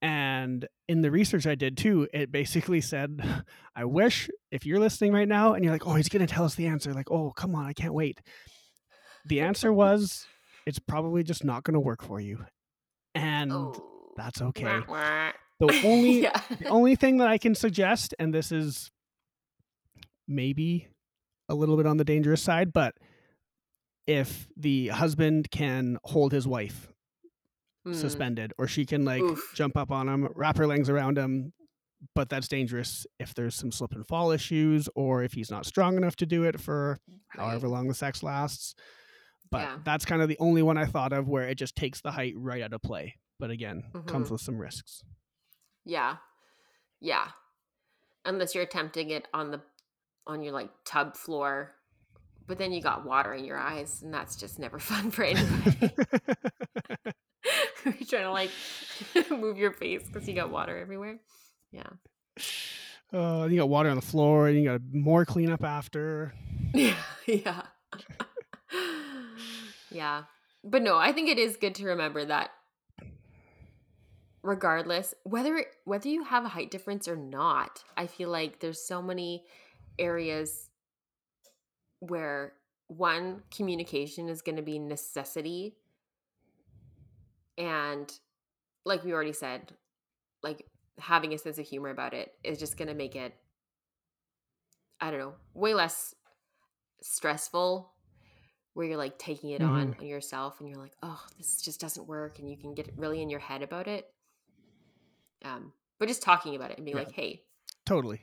And 0.02 0.66
in 0.88 1.02
the 1.02 1.10
research 1.10 1.46
I 1.46 1.54
did 1.54 1.76
too, 1.76 2.08
it 2.12 2.32
basically 2.32 2.80
said, 2.80 3.44
I 3.76 3.84
wish 3.84 4.30
if 4.50 4.64
you're 4.64 4.78
listening 4.78 5.12
right 5.12 5.28
now 5.28 5.54
and 5.54 5.64
you're 5.64 5.72
like, 5.72 5.86
oh, 5.86 5.94
he's 5.94 6.08
going 6.08 6.26
to 6.26 6.32
tell 6.32 6.44
us 6.44 6.54
the 6.54 6.66
answer, 6.66 6.94
like, 6.94 7.10
oh, 7.10 7.32
come 7.32 7.54
on, 7.54 7.66
I 7.66 7.72
can't 7.72 7.94
wait. 7.94 8.20
The 9.26 9.40
answer 9.40 9.72
was, 9.72 10.26
it's 10.66 10.78
probably 10.78 11.22
just 11.22 11.44
not 11.44 11.64
going 11.64 11.74
to 11.74 11.80
work 11.80 12.02
for 12.02 12.20
you. 12.20 12.44
And 13.14 13.52
oh. 13.52 14.12
that's 14.16 14.40
okay. 14.40 14.64
Wah, 14.64 14.82
wah. 14.88 15.32
The 15.58 15.82
only 15.84 16.22
yeah. 16.22 16.40
the 16.58 16.68
only 16.68 16.96
thing 16.96 17.18
that 17.18 17.28
I 17.28 17.36
can 17.36 17.54
suggest, 17.54 18.14
and 18.18 18.32
this 18.32 18.50
is 18.50 18.90
maybe 20.30 20.88
a 21.48 21.54
little 21.54 21.76
bit 21.76 21.86
on 21.86 21.96
the 21.98 22.04
dangerous 22.04 22.40
side, 22.42 22.72
but 22.72 22.94
if 24.06 24.48
the 24.56 24.88
husband 24.88 25.50
can 25.50 25.98
hold 26.04 26.32
his 26.32 26.46
wife 26.46 26.86
Mm. 27.86 27.94
suspended, 27.94 28.52
or 28.58 28.66
she 28.66 28.84
can 28.84 29.06
like 29.06 29.22
Oof. 29.22 29.52
jump 29.54 29.74
up 29.76 29.90
on 29.90 30.06
him, 30.08 30.28
wrap 30.34 30.58
her 30.58 30.66
legs 30.66 30.90
around 30.90 31.16
him, 31.16 31.54
but 32.14 32.28
that's 32.28 32.46
dangerous 32.46 33.06
if 33.18 33.34
there's 33.34 33.54
some 33.54 33.72
slip 33.72 33.92
and 33.92 34.06
fall 34.06 34.30
issues, 34.32 34.86
or 34.94 35.22
if 35.22 35.32
he's 35.32 35.50
not 35.50 35.64
strong 35.64 35.96
enough 35.96 36.14
to 36.16 36.26
do 36.26 36.42
it 36.44 36.60
for 36.60 36.98
however 37.28 37.68
long 37.68 37.88
the 37.88 37.94
sex 37.94 38.22
lasts. 38.22 38.74
But 39.50 39.62
Yeah. 39.62 39.78
that's 39.82 40.04
kind 40.04 40.20
of 40.20 40.28
the 40.28 40.36
only 40.38 40.62
one 40.62 40.76
I 40.76 40.84
thought 40.84 41.12
of 41.14 41.26
where 41.26 41.48
it 41.48 41.54
just 41.56 41.74
takes 41.74 42.02
the 42.02 42.12
height 42.12 42.34
right 42.36 42.62
out 42.62 42.74
of 42.74 42.82
play. 42.82 43.16
But 43.38 43.50
again, 43.50 43.90
comes 44.06 44.28
Mhm. 44.28 44.32
with 44.32 44.40
some 44.42 44.58
risks. 44.58 45.02
Yeah. 45.86 46.18
Yeah. 47.00 47.30
Unless 48.26 48.54
you're 48.54 48.64
attempting 48.64 49.08
it 49.08 49.26
on 49.32 49.50
the 49.52 49.62
on 50.26 50.42
your 50.42 50.52
like 50.52 50.70
tub 50.84 51.16
floor. 51.16 51.74
But 52.46 52.58
then 52.58 52.72
you 52.72 52.82
got 52.82 53.04
water 53.04 53.32
in 53.32 53.44
your 53.44 53.58
eyes 53.58 54.02
and 54.02 54.12
that's 54.12 54.36
just 54.36 54.58
never 54.58 54.78
fun 54.80 55.10
for 55.10 55.24
anybody. 55.24 55.92
you're 57.84 58.08
trying 58.08 58.24
to 58.24 58.32
like 58.32 58.50
move 59.30 59.58
your 59.58 59.72
face 59.72 60.02
because 60.04 60.28
you 60.28 60.34
got 60.34 60.50
water 60.50 60.76
everywhere. 60.78 61.18
Yeah. 61.72 61.88
Uh, 63.12 63.46
you 63.50 63.58
got 63.58 63.68
water 63.68 63.88
on 63.88 63.96
the 63.96 64.02
floor, 64.02 64.46
and 64.46 64.56
you 64.56 64.64
got 64.64 64.80
more 64.92 65.24
cleanup 65.24 65.64
after. 65.64 66.32
Yeah. 66.72 66.94
Yeah. 67.26 67.62
yeah. 69.90 70.22
But 70.62 70.82
no, 70.82 70.96
I 70.96 71.10
think 71.10 71.28
it 71.28 71.36
is 71.36 71.56
good 71.56 71.74
to 71.76 71.86
remember 71.86 72.24
that 72.24 72.50
regardless 74.42 75.12
whether 75.24 75.64
whether 75.84 76.08
you 76.08 76.24
have 76.24 76.44
a 76.44 76.48
height 76.48 76.70
difference 76.70 77.08
or 77.08 77.16
not, 77.16 77.82
I 77.96 78.06
feel 78.06 78.28
like 78.30 78.60
there's 78.60 78.86
so 78.86 79.02
many 79.02 79.44
areas 79.98 80.70
where 82.00 82.54
one 82.88 83.42
communication 83.54 84.28
is 84.28 84.42
going 84.42 84.56
to 84.56 84.62
be 84.62 84.78
necessity 84.78 85.76
and 87.56 88.18
like 88.84 89.04
we 89.04 89.12
already 89.12 89.32
said 89.32 89.72
like 90.42 90.66
having 90.98 91.32
a 91.32 91.38
sense 91.38 91.58
of 91.58 91.66
humor 91.66 91.90
about 91.90 92.14
it 92.14 92.32
is 92.42 92.58
just 92.58 92.76
going 92.76 92.88
to 92.88 92.94
make 92.94 93.14
it 93.14 93.34
i 95.00 95.10
don't 95.10 95.20
know 95.20 95.34
way 95.54 95.74
less 95.74 96.14
stressful 97.02 97.92
where 98.74 98.86
you're 98.86 98.96
like 98.96 99.18
taking 99.18 99.50
it 99.50 99.62
on 99.62 99.94
on 100.00 100.06
yourself 100.06 100.60
and 100.60 100.68
you're 100.68 100.78
like 100.78 100.94
oh 101.02 101.22
this 101.38 101.60
just 101.60 101.80
doesn't 101.80 102.08
work 102.08 102.38
and 102.38 102.48
you 102.50 102.56
can 102.56 102.74
get 102.74 102.90
really 102.96 103.20
in 103.22 103.30
your 103.30 103.40
head 103.40 103.62
about 103.62 103.86
it 103.86 104.06
um 105.44 105.72
but 105.98 106.08
just 106.08 106.22
talking 106.22 106.56
about 106.56 106.70
it 106.70 106.78
and 106.78 106.84
being 106.84 106.96
Yeah. 106.96 107.04
like 107.04 107.12
hey 107.12 107.42
Totally. 107.86 108.22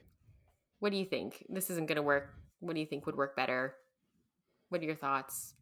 What 0.80 0.92
do 0.92 0.98
you 0.98 1.06
think 1.06 1.46
this 1.50 1.70
isn't 1.70 1.88
going 1.88 1.96
to 1.98 2.02
work 2.02 2.34
what 2.60 2.74
do 2.74 2.80
you 2.80 2.86
think 2.86 3.06
would 3.06 3.16
work 3.16 3.36
better 3.36 3.76
what 4.70 4.82
are 4.82 4.86
your 4.86 4.96
thoughts 4.96 5.54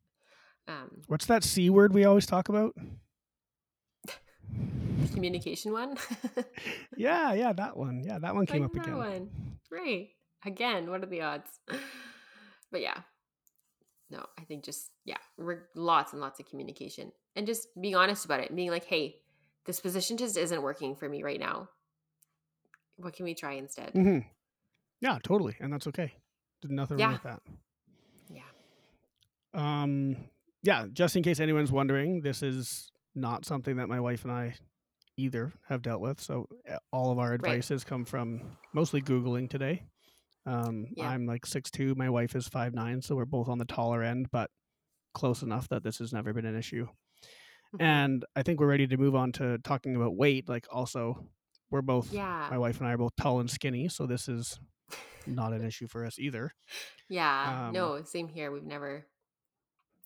um 0.68 1.02
What's 1.08 1.26
that 1.28 1.44
C 1.44 1.70
word 1.70 1.94
we 1.94 2.06
always 2.06 2.26
talk 2.26 2.50
about? 2.50 2.76
communication 5.14 5.72
one 5.72 5.96
Yeah, 6.98 7.34
yeah, 7.34 7.54
that 7.54 7.78
one. 7.78 8.02
Yeah, 8.04 8.20
that 8.20 8.36
one 8.36 8.46
came 8.46 8.62
Like 8.64 8.72
up 8.72 8.76
again. 8.76 8.98
one. 8.98 9.30
Great. 9.70 10.16
Again, 10.46 10.90
what 10.90 11.04
are 11.04 11.08
the 11.08 11.22
odds? 11.22 11.50
But 12.72 12.82
yeah. 12.82 12.98
No, 14.10 14.26
I 14.38 14.44
think 14.44 14.66
just, 14.66 14.90
yeah, 15.06 15.18
re- 15.38 15.58
lots 15.76 16.12
and 16.14 16.22
lots 16.22 16.40
of 16.40 16.50
communication 16.50 17.12
and 17.36 17.48
just 17.48 17.68
being 17.80 17.96
honest 17.96 18.26
about 18.26 18.42
it. 18.42 18.54
Being 18.56 18.72
like, 18.72 18.86
hey, 18.86 19.18
this 19.66 19.80
position 19.80 20.18
just 20.18 20.36
isn't 20.36 20.62
working 20.62 20.96
for 20.96 21.08
me 21.08 21.24
right 21.24 21.40
now. 21.40 21.70
What 22.98 23.14
can 23.14 23.26
we 23.26 23.34
try 23.34 23.54
instead? 23.54 23.92
hmm 23.94 24.20
Yeah, 25.06 25.20
totally, 25.24 25.56
and 25.60 25.72
that's 25.72 25.86
okay. 25.88 26.14
Did 26.64 26.72
nothing 26.72 26.98
Yeah. 26.98 27.06
wrong 27.06 27.14
with 27.14 27.24
that. 27.24 27.42
Yeah. 28.30 28.42
Um, 29.54 30.18
yeah, 30.64 30.88
just 30.92 31.16
in 31.16 31.22
case 31.22 31.40
anyone's 31.40 31.72
wondering, 31.72 32.22
this 32.22 32.42
is 32.42 32.90
not 33.14 33.46
something 33.46 33.76
that 33.78 33.88
my 33.88 34.00
wife 34.00 34.24
and 34.24 34.32
I 34.34 34.56
either 35.16 35.54
have 35.70 35.84
dealt 35.84 36.02
with. 36.02 36.20
So 36.20 36.48
uh, 36.68 36.78
all 36.92 37.12
of 37.12 37.20
our 37.20 37.34
advice 37.34 37.70
has 37.70 37.84
come 37.84 38.04
from 38.04 38.58
mostly 38.74 39.00
Googling 39.02 39.48
today. 39.48 39.84
Um, 40.48 40.88
Yeah. 40.98 41.10
I'm 41.10 41.26
like 41.28 41.46
six 41.46 41.70
two. 41.70 41.94
My 41.96 42.10
wife 42.10 42.36
is 42.36 42.48
five 42.48 42.74
nine, 42.74 43.02
so 43.04 43.16
we're 43.16 43.26
both 43.26 43.48
on 43.48 43.60
the 43.60 43.66
taller 43.66 44.02
end, 44.02 44.30
but 44.32 44.50
close 45.14 45.44
enough 45.44 45.70
that 45.70 45.84
this 45.84 46.00
has 46.00 46.12
never 46.14 46.34
been 46.34 46.46
an 46.46 46.56
issue. 46.58 46.88
Mhm. 47.76 47.82
And 47.82 48.26
I 48.36 48.42
think 48.44 48.60
we're 48.60 48.68
ready 48.68 48.88
to 48.88 48.98
move 48.98 49.14
on 49.16 49.32
to 49.34 49.60
talking 49.60 49.96
about 49.96 50.16
weight. 50.16 50.50
Like, 50.50 50.66
also, 50.72 51.28
we're 51.72 51.82
both 51.82 52.12
yeah. 52.12 52.48
my 52.50 52.58
wife 52.58 52.80
and 52.80 52.88
I 52.88 52.94
are 52.94 52.98
both 52.98 53.16
tall 53.16 53.40
and 53.40 53.50
skinny, 53.50 53.88
so 53.90 54.06
this 54.06 54.28
is 54.28 54.60
not 55.26 55.54
an 55.54 55.64
issue 55.66 55.88
for 55.88 56.06
us 56.06 56.20
either. 56.20 56.52
Yeah. 57.10 57.68
Um, 57.68 57.74
no, 57.74 58.04
same 58.04 58.28
here. 58.28 58.52
We've 58.52 58.64
never 58.64 59.08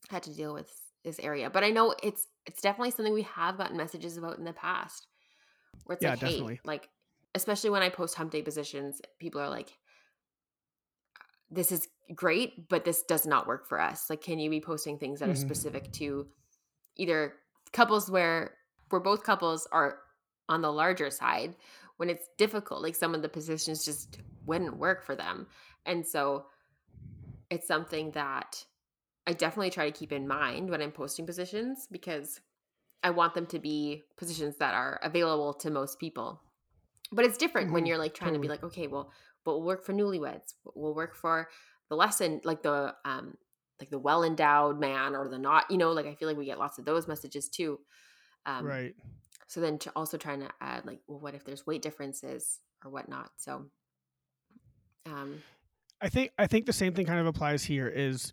had 0.10 0.24
to 0.24 0.34
deal 0.34 0.54
with 0.54 0.72
this 1.04 1.20
area. 1.20 1.50
But 1.50 1.64
I 1.64 1.70
know 1.70 1.96
it's 2.04 2.28
it's 2.46 2.62
definitely 2.62 2.92
something 2.92 3.14
we 3.14 3.24
have 3.24 3.58
gotten 3.58 3.78
messages 3.78 4.18
about 4.18 4.38
in 4.38 4.44
the 4.44 4.54
past. 4.54 5.08
Where 5.86 5.96
it's 5.96 6.04
Yeah, 6.04 6.12
like, 6.12 6.20
definitely. 6.20 6.56
hey, 6.56 6.62
like 6.66 6.90
especially 7.36 7.70
when 7.70 7.82
I 7.84 7.90
post 7.90 8.16
hump 8.16 8.32
day 8.32 8.42
positions, 8.42 9.02
people 9.20 9.42
are 9.42 9.50
like, 9.50 9.78
This 11.52 11.72
is 11.72 11.88
great, 12.14 12.70
but 12.70 12.86
this 12.86 13.04
does 13.04 13.26
not 13.26 13.48
work 13.48 13.68
for 13.68 13.80
us. 13.80 14.10
Like, 14.10 14.22
can 14.22 14.40
you 14.40 14.50
be 14.50 14.62
posting 14.62 15.00
things 15.00 15.20
that 15.20 15.30
are 15.30 15.34
Mhm. 15.34 15.36
specific 15.36 15.92
to 15.94 16.28
either 16.98 17.36
couples 17.74 18.10
where 18.12 18.58
where 18.90 19.02
both 19.02 19.24
couples 19.24 19.68
are 19.72 20.00
on 20.50 20.62
the 20.62 20.72
larger 20.74 21.12
side 21.12 21.56
when 21.98 22.10
it's 22.10 22.30
difficult 22.38 22.82
like 22.82 22.96
some 22.96 23.16
of 23.16 23.22
the 23.22 23.30
positions 23.30 23.86
just 23.86 24.20
wouldn't 24.46 24.78
work 24.78 25.04
for 25.04 25.16
them 25.16 25.48
and 25.86 26.08
so 26.08 26.48
it's 27.50 27.68
something 27.68 28.12
that 28.12 28.66
i 29.28 29.34
definitely 29.34 29.70
try 29.70 29.90
to 29.90 29.98
keep 29.98 30.12
in 30.12 30.28
mind 30.28 30.70
when 30.70 30.82
i'm 30.82 30.92
posting 30.92 31.26
positions 31.26 31.88
because 31.92 32.42
i 33.04 33.10
want 33.10 33.34
them 33.36 33.48
to 33.48 33.60
be 33.60 34.04
positions 34.18 34.58
that 34.58 34.76
are 34.76 35.00
available 35.04 35.54
to 35.54 35.72
most 35.72 36.00
people 36.00 36.44
but 37.12 37.26
it's 37.26 37.38
different 37.38 37.74
when 37.74 37.86
Mhm, 37.86 37.88
you're 37.88 37.98
like 38.00 38.14
trying 38.16 38.34
to 38.34 38.40
be 38.40 38.50
like 38.50 38.64
okay 38.64 38.88
well 38.88 39.12
but 39.46 39.54
we'll 39.58 39.68
work 39.68 39.84
for 39.86 39.94
newlyweds 39.94 40.56
we'll 40.76 40.96
work 40.96 41.16
for 41.16 41.50
the 41.90 41.96
lesson 41.96 42.42
like 42.44 42.64
the 42.64 42.96
um 43.06 43.38
like 43.80 43.90
the 43.90 44.00
well 44.00 44.24
endowed 44.24 44.80
man 44.80 45.16
or 45.16 45.30
the 45.30 45.40
not 45.40 45.70
you 45.72 45.78
know 45.78 45.92
like 45.92 46.06
i 46.08 46.16
feel 46.16 46.28
like 46.30 46.38
we 46.38 46.46
get 46.46 46.60
lots 46.60 46.80
of 46.80 46.86
those 46.86 47.08
messages 47.08 47.50
too 47.50 47.80
um 48.46 48.78
right. 48.78 48.96
So 49.50 49.60
then 49.60 49.78
to 49.80 49.92
also 49.96 50.16
trying 50.18 50.40
to 50.40 50.50
add 50.62 50.86
like 50.86 51.00
well 51.08 51.20
what 51.20 51.36
if 51.36 51.44
there's 51.44 51.66
weight 51.68 51.82
differences 51.82 52.60
or 52.86 52.92
whatnot 52.92 53.32
so 53.36 53.66
um 55.06 55.44
I 56.02 56.08
think 56.08 56.32
I 56.38 56.48
think 56.48 56.66
the 56.66 56.72
same 56.74 56.94
thing 56.94 57.06
kind 57.06 57.20
of 57.20 57.26
applies 57.26 57.64
here 57.66 57.88
is 57.90 58.32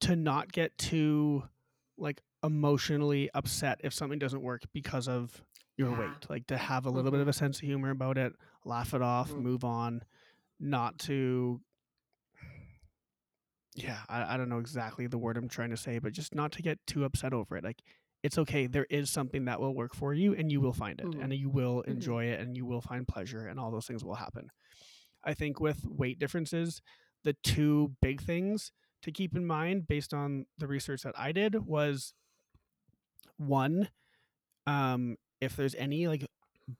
to 0.00 0.16
not 0.16 0.50
get 0.50 0.76
too 0.76 1.44
like 1.96 2.20
emotionally 2.42 3.30
upset 3.34 3.80
if 3.84 3.92
something 3.94 4.18
doesn't 4.18 4.42
work 4.42 4.62
because 4.72 5.06
of 5.08 5.40
your 5.76 5.90
Yeah. 5.90 5.98
weight. 6.00 6.30
Like 6.30 6.46
to 6.48 6.56
have 6.56 6.86
a 6.86 6.90
little 6.90 7.12
bit 7.12 7.18
Mhm. 7.18 7.22
of 7.22 7.28
a 7.28 7.32
sense 7.32 7.58
of 7.58 7.62
humor 7.64 7.90
about 7.90 8.18
it, 8.18 8.32
laugh 8.64 8.92
it 8.94 9.02
off, 9.02 9.30
Mhm. 9.30 9.42
move 9.42 9.64
on, 9.64 10.02
not 10.58 10.98
to 11.00 11.60
yeah, 13.74 13.98
I, 14.08 14.34
I 14.34 14.36
don't 14.36 14.48
know 14.48 14.58
exactly 14.58 15.06
the 15.06 15.18
word 15.18 15.36
I'm 15.36 15.48
trying 15.48 15.70
to 15.70 15.76
say, 15.76 16.00
but 16.00 16.12
just 16.12 16.34
not 16.34 16.50
to 16.52 16.62
get 16.62 16.84
too 16.86 17.04
upset 17.04 17.32
over 17.32 17.56
it. 17.56 17.62
Like 17.62 17.82
it's 18.22 18.38
okay. 18.38 18.66
There 18.66 18.86
is 18.90 19.10
something 19.10 19.44
that 19.46 19.60
will 19.60 19.74
work 19.74 19.94
for 19.94 20.14
you 20.14 20.34
and 20.34 20.50
you 20.50 20.60
will 20.60 20.72
find 20.72 21.00
it 21.00 21.06
Mhm. 21.06 21.22
and 21.22 21.32
you 21.34 21.48
will 21.48 21.82
Mhm. 21.82 21.90
enjoy 21.92 22.24
it 22.26 22.40
and 22.40 22.56
you 22.56 22.66
will 22.66 22.80
find 22.80 23.06
pleasure 23.06 23.46
and 23.46 23.58
all 23.58 23.70
those 23.70 23.86
things 23.86 24.04
will 24.04 24.14
happen. 24.16 24.50
I 25.24 25.34
think 25.34 25.60
with 25.60 25.84
weight 25.84 26.18
differences, 26.18 26.80
the 27.24 27.34
two 27.44 27.94
big 28.00 28.20
things 28.22 28.72
to 29.02 29.12
keep 29.12 29.36
in 29.36 29.46
mind 29.46 29.86
based 29.88 30.12
on 30.14 30.46
the 30.58 30.66
research 30.66 31.02
that 31.02 31.18
I 31.18 31.32
did 31.32 31.66
was 31.66 32.14
one, 33.36 33.88
um, 34.66 35.16
if 35.40 35.56
there's 35.56 35.74
any 35.74 36.06
like 36.08 36.26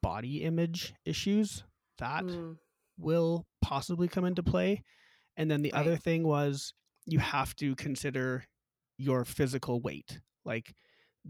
body 0.02 0.42
image 0.42 0.94
issues, 1.04 1.64
that 1.98 2.24
Mm, 2.24 2.58
will 2.98 3.46
possibly 3.62 4.08
come 4.08 4.24
into 4.24 4.42
play. 4.42 4.82
And 5.36 5.50
then 5.50 5.62
the 5.62 5.72
Right. 5.72 5.80
other 5.80 5.96
thing 5.96 6.24
was 6.24 6.74
you 7.06 7.18
have 7.18 7.54
to 7.56 7.74
consider 7.76 8.44
your 8.98 9.24
physical 9.24 9.80
weight. 9.80 10.20
Like 10.44 10.74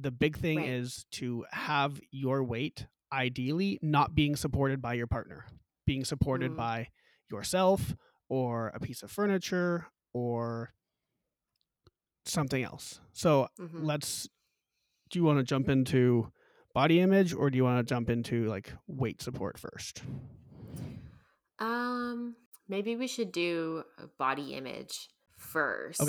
the 0.00 0.10
big 0.12 0.36
thing 0.36 0.58
Right. 0.58 0.68
is 0.68 1.04
to 1.12 1.44
have 1.50 2.00
your 2.10 2.44
weight 2.44 2.86
ideally 3.12 3.78
not 3.82 4.14
being 4.14 4.36
supported 4.36 4.80
by 4.80 4.94
your 4.94 5.06
partner, 5.06 5.46
being 5.86 6.04
supported 6.04 6.52
Mm. 6.52 6.56
by 6.56 6.88
yourself 7.30 7.94
or 8.28 8.68
a 8.68 8.78
piece 8.80 9.02
of 9.02 9.10
furniture 9.10 9.86
or 10.12 10.72
something 12.24 12.62
else. 12.62 13.00
So 13.12 13.48
mhm. 13.58 13.84
let's 13.84 14.28
do 15.10 15.18
you 15.18 15.24
want 15.24 15.38
to 15.38 15.42
jump 15.44 15.68
into 15.68 16.30
body 16.74 17.00
image 17.00 17.32
or 17.34 17.50
do 17.50 17.56
you 17.56 17.64
want 17.64 17.78
to 17.86 17.88
jump 17.88 18.10
into 18.10 18.44
like 18.46 18.72
weight 18.86 19.20
support 19.22 19.58
first? 19.58 20.02
um 21.58 22.36
maybe 22.68 22.94
we 22.94 23.08
should 23.08 23.32
do 23.32 23.82
body 24.18 24.54
image 24.54 25.08
first 25.36 26.00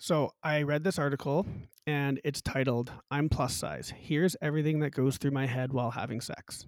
So 0.00 0.32
I 0.42 0.62
read 0.62 0.84
this 0.84 0.98
article 0.98 1.46
and 1.86 2.20
it's 2.24 2.40
titled 2.42 2.92
I'm 3.10 3.28
plus 3.28 3.54
size. 3.54 3.92
Here's 3.96 4.36
everything 4.40 4.80
that 4.80 4.90
goes 4.92 5.18
through 5.18 5.32
my 5.32 5.46
head 5.46 5.72
while 5.72 5.90
having 5.90 6.20
sex. 6.20 6.66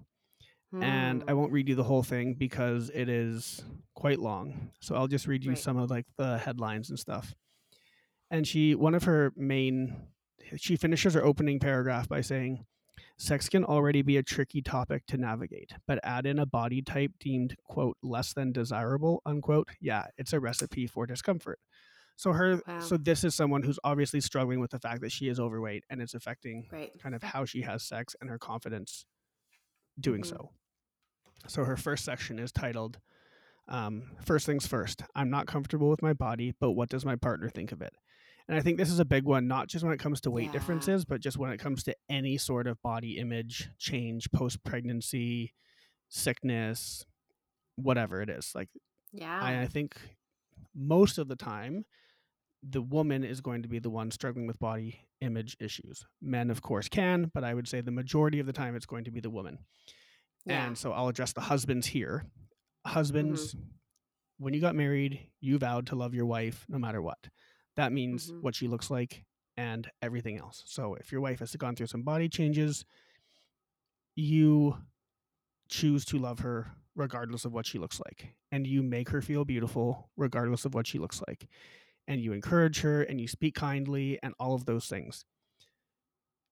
And 0.81 1.23
I 1.27 1.33
Hmm, 1.33 1.35
won't 1.35 1.51
read 1.53 1.69
you 1.69 1.75
the 1.75 1.83
whole 1.83 2.03
thing 2.03 2.35
because 2.35 2.91
it 2.93 3.09
is 3.09 3.63
quite 3.95 4.19
long. 4.19 4.71
So 4.81 4.95
I'll 4.95 5.07
just 5.07 5.27
read 5.27 5.45
you 5.45 5.55
Right. 5.55 5.57
some 5.57 5.77
of 5.77 5.91
like 5.91 6.07
the 6.17 6.37
headlines 6.39 6.89
and 6.89 6.99
stuff. 6.99 7.35
And 8.31 8.47
she 8.47 8.75
one 8.75 8.95
of 8.95 9.03
her 9.03 9.33
main 9.35 10.07
she 10.57 10.75
finishes 10.75 11.13
her 11.13 11.23
opening 11.23 11.59
paragraph 11.59 12.09
by 12.09 12.21
saying 12.21 12.65
Sex 13.17 13.49
can 13.49 13.65
already 13.65 14.01
be 14.03 14.17
a 14.17 14.23
tricky 14.23 14.61
topic 14.61 15.05
to 15.07 15.17
navigate, 15.17 15.71
but 15.87 15.99
add 16.03 16.25
in 16.25 16.39
a 16.39 16.45
body 16.45 16.81
type 16.81 17.11
deemed, 17.19 17.55
quote, 17.63 17.97
less 18.03 18.33
than 18.33 18.51
desirable, 18.51 19.21
unquote. 19.25 19.69
Yeah, 19.81 20.07
it's 20.17 20.33
a 20.33 20.39
recipe 20.41 20.87
for 20.87 21.07
discomfort. 21.07 21.59
So 22.15 22.31
her 22.33 22.61
Wow. 22.67 22.79
so 22.79 22.97
this 22.97 23.23
is 23.23 23.35
someone 23.35 23.63
who's 23.63 23.79
obviously 23.83 24.21
struggling 24.21 24.59
with 24.59 24.71
the 24.71 24.79
fact 24.79 25.01
that 25.01 25.11
she 25.11 25.27
is 25.27 25.39
overweight 25.39 25.83
and 25.89 26.01
it's 26.01 26.13
affecting 26.13 26.67
right 26.71 26.91
kind 27.01 27.15
of 27.15 27.23
how 27.23 27.45
she 27.45 27.61
has 27.61 27.83
sex 27.83 28.15
and 28.21 28.29
her 28.29 28.37
confidence 28.39 29.05
doing 29.99 30.21
Mhm. 30.21 30.25
so. 30.25 30.51
So 31.47 31.63
her 31.65 31.77
first 31.77 32.05
section 32.05 32.39
is 32.39 32.51
titled 32.51 32.99
um, 33.67 34.17
First 34.25 34.45
Things 34.45 34.67
First. 34.67 35.03
I'm 35.15 35.29
not 35.29 35.47
comfortable 35.47 35.89
with 35.89 36.01
my 36.01 36.13
body, 36.13 36.53
but 36.59 36.71
what 36.71 36.89
does 36.89 37.05
my 37.05 37.15
partner 37.15 37.49
think 37.49 37.71
of 37.71 37.81
it? 37.81 37.93
And 38.47 38.57
I 38.57 38.61
think 38.61 38.77
this 38.77 38.91
is 38.91 38.99
a 38.99 39.05
big 39.05 39.23
one, 39.23 39.47
not 39.47 39.67
just 39.69 39.85
when 39.85 39.93
it 39.93 39.99
comes 40.01 40.19
to 40.21 40.31
weight 40.31 40.51
Yeah. 40.53 40.59
differences, 40.59 41.05
but 41.05 41.21
just 41.21 41.37
when 41.37 41.51
it 41.51 41.59
comes 41.59 41.83
to 41.83 41.95
any 42.09 42.37
sort 42.37 42.67
of 42.67 42.81
body 42.81 43.17
image 43.17 43.69
change 43.77 44.29
post 44.31 44.63
pregnancy, 44.65 45.53
sickness, 46.09 47.05
whatever 47.77 48.21
it 48.21 48.29
is. 48.29 48.51
Like, 48.55 48.69
yeah 49.13 49.39
I, 49.41 49.61
I 49.61 49.67
think 49.67 49.95
most 50.75 51.17
of 51.17 51.27
the 51.27 51.35
time, 51.35 51.85
the 52.61 52.81
woman 52.81 53.23
is 53.23 53.41
going 53.41 53.61
to 53.63 53.67
be 53.67 53.79
the 53.79 53.89
one 53.89 54.09
struggling 54.11 54.47
with 54.47 54.59
body 54.59 54.99
image 55.21 55.57
issues. 55.59 56.05
Men, 56.21 56.49
of 56.49 56.61
course, 56.61 56.87
can, 56.87 57.29
but 57.33 57.43
I 57.43 57.53
would 57.53 57.67
say 57.67 57.81
the 57.81 57.91
majority 57.91 58.39
of 58.39 58.45
the 58.45 58.53
time 58.53 58.75
it's 58.75 58.85
going 58.85 59.03
to 59.05 59.11
be 59.11 59.19
the 59.19 59.29
woman. 59.29 59.57
yeah 60.45 60.65
And 60.67 60.77
so 60.77 60.91
I'll 60.93 61.07
address 61.09 61.33
the 61.33 61.41
husbands 61.41 61.87
here. 61.87 62.25
Husbands, 62.85 63.55
when 64.37 64.53
you 64.53 64.61
got 64.61 64.75
married, 64.75 65.29
you 65.41 65.57
vowed 65.57 65.87
to 65.87 65.95
love 65.95 66.13
your 66.13 66.25
wife 66.25 66.65
no 66.69 66.77
matter 66.77 67.01
what. 67.01 67.29
That 67.75 67.91
means 67.91 68.31
Mhm. 68.31 68.41
what 68.41 68.55
she 68.55 68.67
looks 68.67 68.89
like 68.89 69.23
and 69.57 69.89
everything 70.01 70.37
else. 70.37 70.63
So 70.65 70.95
if 70.95 71.11
your 71.11 71.21
wife 71.21 71.39
has 71.39 71.55
gone 71.55 71.75
through 71.75 71.87
some 71.87 72.03
body 72.03 72.27
changes, 72.29 72.85
you 74.15 74.77
choose 75.69 76.05
to 76.05 76.17
love 76.17 76.39
her 76.39 76.71
regardless 76.95 77.45
of 77.45 77.53
what 77.53 77.65
she 77.65 77.79
looks 77.79 77.99
like. 78.05 78.35
And 78.51 78.67
you 78.67 78.83
make 78.83 79.09
her 79.09 79.21
feel 79.21 79.45
beautiful 79.45 80.09
regardless 80.17 80.65
of 80.65 80.73
what 80.73 80.87
she 80.87 80.99
looks 80.99 81.21
like. 81.27 81.47
And 82.07 82.19
you 82.21 82.33
encourage 82.33 82.81
her 82.81 83.01
and 83.03 83.19
you 83.19 83.27
speak 83.27 83.55
kindly 83.55 84.19
and 84.21 84.33
all 84.39 84.55
of 84.55 84.65
those 84.65 84.87
things. 84.87 85.25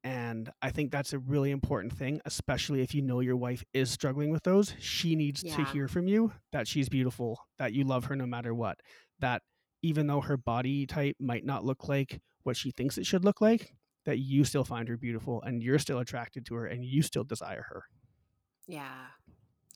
And 0.04 0.50
I 0.62 0.72
think 0.72 0.92
that's 0.92 1.14
a 1.14 1.20
really 1.20 1.52
important 1.52 1.94
thing, 1.94 2.22
especially 2.26 2.82
if 2.82 2.96
you 2.96 3.04
know 3.04 3.20
your 3.20 3.36
wife 3.36 3.64
is 3.72 3.92
struggling 3.92 4.32
with 4.32 4.42
those. 4.44 4.74
She 4.80 5.16
needs 5.16 5.44
to 5.44 5.64
hear 5.66 5.88
from 5.88 6.08
you 6.08 6.32
that 6.52 6.68
she's 6.68 6.90
beautiful, 6.90 7.40
that 7.60 7.74
you 7.74 7.84
love 7.84 8.06
her 8.06 8.16
no 8.16 8.26
matter 8.26 8.54
what, 8.54 8.80
that 9.20 9.44
even 9.84 10.08
though 10.08 10.22
her 10.22 10.38
body 10.38 10.88
type 10.88 11.16
might 11.20 11.46
not 11.46 11.64
look 11.64 11.88
like 11.88 12.20
what 12.44 12.58
she 12.58 12.72
thinks 12.72 12.98
it 12.98 13.06
should 13.06 13.24
look 13.24 13.42
like, 13.42 13.76
that 14.06 14.18
you 14.18 14.44
still 14.44 14.64
find 14.64 14.88
her 14.88 14.98
beautiful 14.98 15.40
and 15.44 15.62
you're 15.62 15.78
still 15.78 16.00
attracted 16.00 16.48
to 16.48 16.56
her 16.56 16.66
and 16.66 16.84
you 16.84 17.04
still 17.04 17.24
desire 17.24 17.66
her. 17.70 17.84
Yeah. 18.68 19.06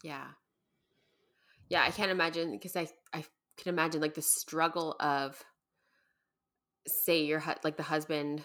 Yeah. 0.01 0.25
Yeah, 1.69 1.83
I 1.83 1.91
can't 1.91 2.11
imagine 2.11 2.51
because 2.51 2.75
I 2.75 2.87
I 3.13 3.23
can 3.57 3.73
imagine 3.73 4.01
like 4.01 4.13
the 4.13 4.21
struggle 4.21 4.95
of 4.99 5.41
say 6.87 7.23
your 7.23 7.39
hu- 7.39 7.53
like 7.63 7.77
the 7.77 7.83
husband 7.83 8.43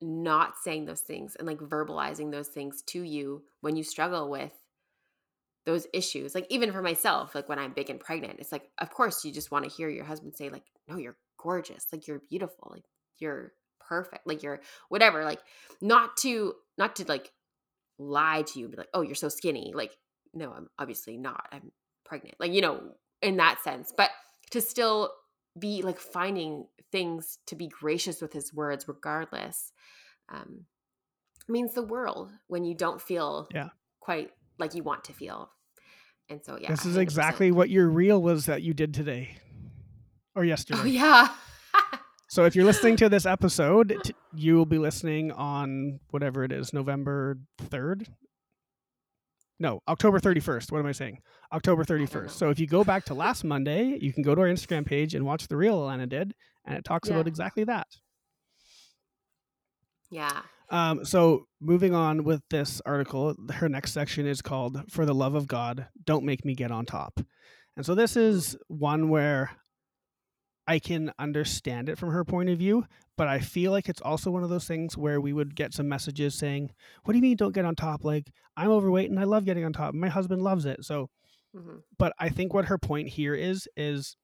not 0.00 0.54
saying 0.62 0.86
those 0.86 1.02
things 1.02 1.36
and 1.36 1.46
like 1.46 1.58
verbalizing 1.58 2.30
those 2.30 2.48
things 2.48 2.82
to 2.86 3.02
you 3.02 3.42
when 3.60 3.76
you 3.76 3.82
struggle 3.82 4.30
with 4.30 4.52
those 5.66 5.86
issues. 5.92 6.34
Like 6.34 6.46
even 6.48 6.72
for 6.72 6.82
myself, 6.82 7.34
like 7.34 7.48
when 7.48 7.58
I'm 7.58 7.72
big 7.72 7.90
and 7.90 8.00
pregnant, 8.00 8.38
it's 8.38 8.52
like 8.52 8.70
of 8.78 8.90
course 8.90 9.24
you 9.24 9.32
just 9.32 9.50
want 9.50 9.64
to 9.64 9.70
hear 9.70 9.88
your 9.88 10.04
husband 10.04 10.34
say 10.36 10.48
like, 10.48 10.64
"No, 10.88 10.96
you're 10.96 11.16
gorgeous. 11.38 11.84
Like 11.92 12.06
you're 12.06 12.22
beautiful. 12.30 12.68
Like 12.70 12.84
you're 13.18 13.52
perfect. 13.80 14.26
Like 14.26 14.42
you're 14.42 14.60
whatever." 14.88 15.24
Like 15.24 15.40
not 15.80 16.16
to 16.18 16.54
not 16.78 16.96
to 16.96 17.04
like 17.06 17.30
lie 17.98 18.42
to 18.42 18.58
you 18.58 18.68
be 18.68 18.76
like, 18.76 18.88
"Oh, 18.94 19.02
you're 19.02 19.14
so 19.14 19.28
skinny." 19.28 19.72
Like 19.74 19.96
no, 20.34 20.52
I'm 20.52 20.68
obviously 20.78 21.16
not. 21.16 21.46
I'm 21.52 21.72
pregnant. 22.04 22.36
Like, 22.38 22.52
you 22.52 22.60
know, 22.60 22.80
in 23.22 23.36
that 23.38 23.62
sense. 23.62 23.92
But 23.96 24.10
to 24.50 24.60
still 24.60 25.12
be 25.58 25.82
like 25.82 25.98
finding 25.98 26.66
things 26.92 27.38
to 27.46 27.56
be 27.56 27.68
gracious 27.68 28.20
with 28.22 28.32
his 28.32 28.52
words 28.54 28.86
regardless 28.88 29.72
um 30.28 30.64
means 31.48 31.74
the 31.74 31.82
world 31.82 32.30
when 32.48 32.64
you 32.64 32.74
don't 32.74 33.00
feel 33.00 33.48
Yeah. 33.54 33.68
quite 34.00 34.30
like 34.58 34.74
you 34.74 34.82
want 34.84 35.04
to 35.04 35.12
feel. 35.12 35.50
And 36.28 36.44
so 36.44 36.56
yeah. 36.60 36.70
this 36.70 36.86
is 36.86 36.96
100%. 36.96 37.00
exactly 37.00 37.50
what 37.50 37.70
your 37.70 37.88
reel 37.88 38.22
was 38.22 38.46
that 38.46 38.62
you 38.62 38.72
did 38.74 38.94
today 38.94 39.36
or 40.36 40.44
yesterday. 40.44 40.80
Oh 40.80 40.84
yeah. 40.84 41.28
So 42.28 42.44
if 42.44 42.54
you're 42.54 42.64
listening 42.64 42.94
to 42.98 43.08
this 43.08 43.26
episode, 43.26 43.96
t- 44.04 44.14
you 44.36 44.54
will 44.54 44.66
be 44.66 44.78
listening 44.78 45.32
on 45.32 45.98
whatever 46.10 46.44
it 46.44 46.52
is, 46.52 46.72
November 46.72 47.38
3rd. 47.64 48.06
No, 49.60 49.82
October 49.86 50.18
31st. 50.18 50.72
What 50.72 50.78
am 50.78 50.86
I 50.86 50.92
saying? 50.92 51.18
October 51.52 51.84
31st. 51.84 52.30
So 52.30 52.48
if 52.48 52.58
you 52.58 52.66
go 52.66 52.82
back 52.82 53.04
to 53.04 53.14
last 53.14 53.44
Monday, 53.54 53.98
you 54.00 54.12
can 54.12 54.22
go 54.22 54.34
to 54.34 54.40
our 54.40 54.46
Instagram 54.48 54.86
page 54.86 55.14
and 55.14 55.24
watch 55.26 55.46
the 55.48 55.56
reel 55.56 55.78
Alana 55.82 56.08
did, 56.08 56.34
and 56.64 56.76
it 56.78 56.84
talks 56.84 57.08
Yeah. 57.08 57.16
about 57.16 57.28
exactly 57.28 57.64
that. 57.64 57.86
yeah. 60.10 60.42
Um, 60.70 61.04
so 61.04 61.46
moving 61.60 61.94
on 61.94 62.22
with 62.24 62.42
this 62.48 62.80
article, 62.86 63.34
her 63.54 63.68
next 63.68 63.92
section 63.92 64.26
is 64.26 64.40
called 64.40 64.80
"For 64.88 65.04
the 65.04 65.14
Love 65.14 65.34
of 65.34 65.46
God, 65.48 65.88
Don't 66.04 66.24
Make 66.24 66.44
Me 66.44 66.54
Get 66.54 66.70
on 66.70 66.86
Top," 66.86 67.20
and 67.76 67.84
so 67.84 67.94
this 67.96 68.16
is 68.16 68.56
one 68.68 69.08
where 69.08 69.50
I 70.68 70.78
can 70.78 71.12
understand 71.18 71.88
it 71.88 71.98
from 71.98 72.10
her 72.10 72.24
point 72.24 72.50
of 72.50 72.58
view, 72.58 72.86
but 73.20 73.28
I 73.28 73.38
feel 73.38 73.70
like 73.70 73.90
it's 73.90 74.00
also 74.00 74.30
one 74.30 74.44
of 74.44 74.48
those 74.48 74.66
things 74.66 74.96
where 74.96 75.20
we 75.20 75.34
would 75.34 75.54
get 75.54 75.74
some 75.74 75.86
messages 75.86 76.34
saying, 76.34 76.70
"What 77.04 77.12
do 77.12 77.18
you 77.18 77.22
mean 77.22 77.36
don't 77.36 77.52
get 77.52 77.66
on 77.66 77.76
top? 77.76 78.02
Like 78.02 78.32
I'm 78.56 78.70
overweight 78.70 79.10
and 79.10 79.20
I 79.20 79.24
love 79.24 79.44
getting 79.44 79.62
on 79.62 79.74
top. 79.74 79.92
My 79.92 80.08
husband 80.08 80.40
loves 80.40 80.64
it." 80.64 80.86
So, 80.86 81.10
hmm 81.54 81.80
but 81.98 82.14
I 82.18 82.30
think 82.30 82.54
what 82.54 82.64
her 82.64 82.78
point 82.78 83.08
here 83.08 83.34
is 83.34 83.68
is 83.76 84.16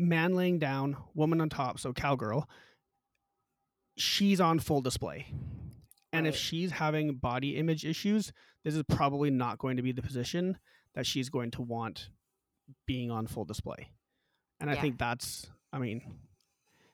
man 0.00 0.34
laying 0.34 0.58
down, 0.58 0.96
woman 1.14 1.40
on 1.40 1.48
top, 1.48 1.78
so 1.78 1.92
cowgirl. 1.92 2.48
She's 3.96 4.40
on 4.40 4.58
full 4.58 4.80
display. 4.80 5.28
And 6.12 6.26
if 6.26 6.34
she's 6.34 6.72
having 6.72 7.14
body 7.14 7.56
image 7.56 7.84
issues, 7.84 8.32
this 8.64 8.74
is 8.74 8.82
probably 8.88 9.30
not 9.30 9.58
going 9.58 9.76
to 9.76 9.82
be 9.84 9.92
the 9.92 10.02
position 10.02 10.58
that 10.96 11.06
she's 11.06 11.28
going 11.28 11.52
to 11.52 11.62
want 11.62 12.08
being 12.84 13.12
on 13.12 13.28
full 13.28 13.44
display. 13.44 13.92
And 14.58 14.68
I 14.68 14.74
think 14.74 14.98
that's, 14.98 15.46
I 15.72 15.78
mean, 15.78 16.02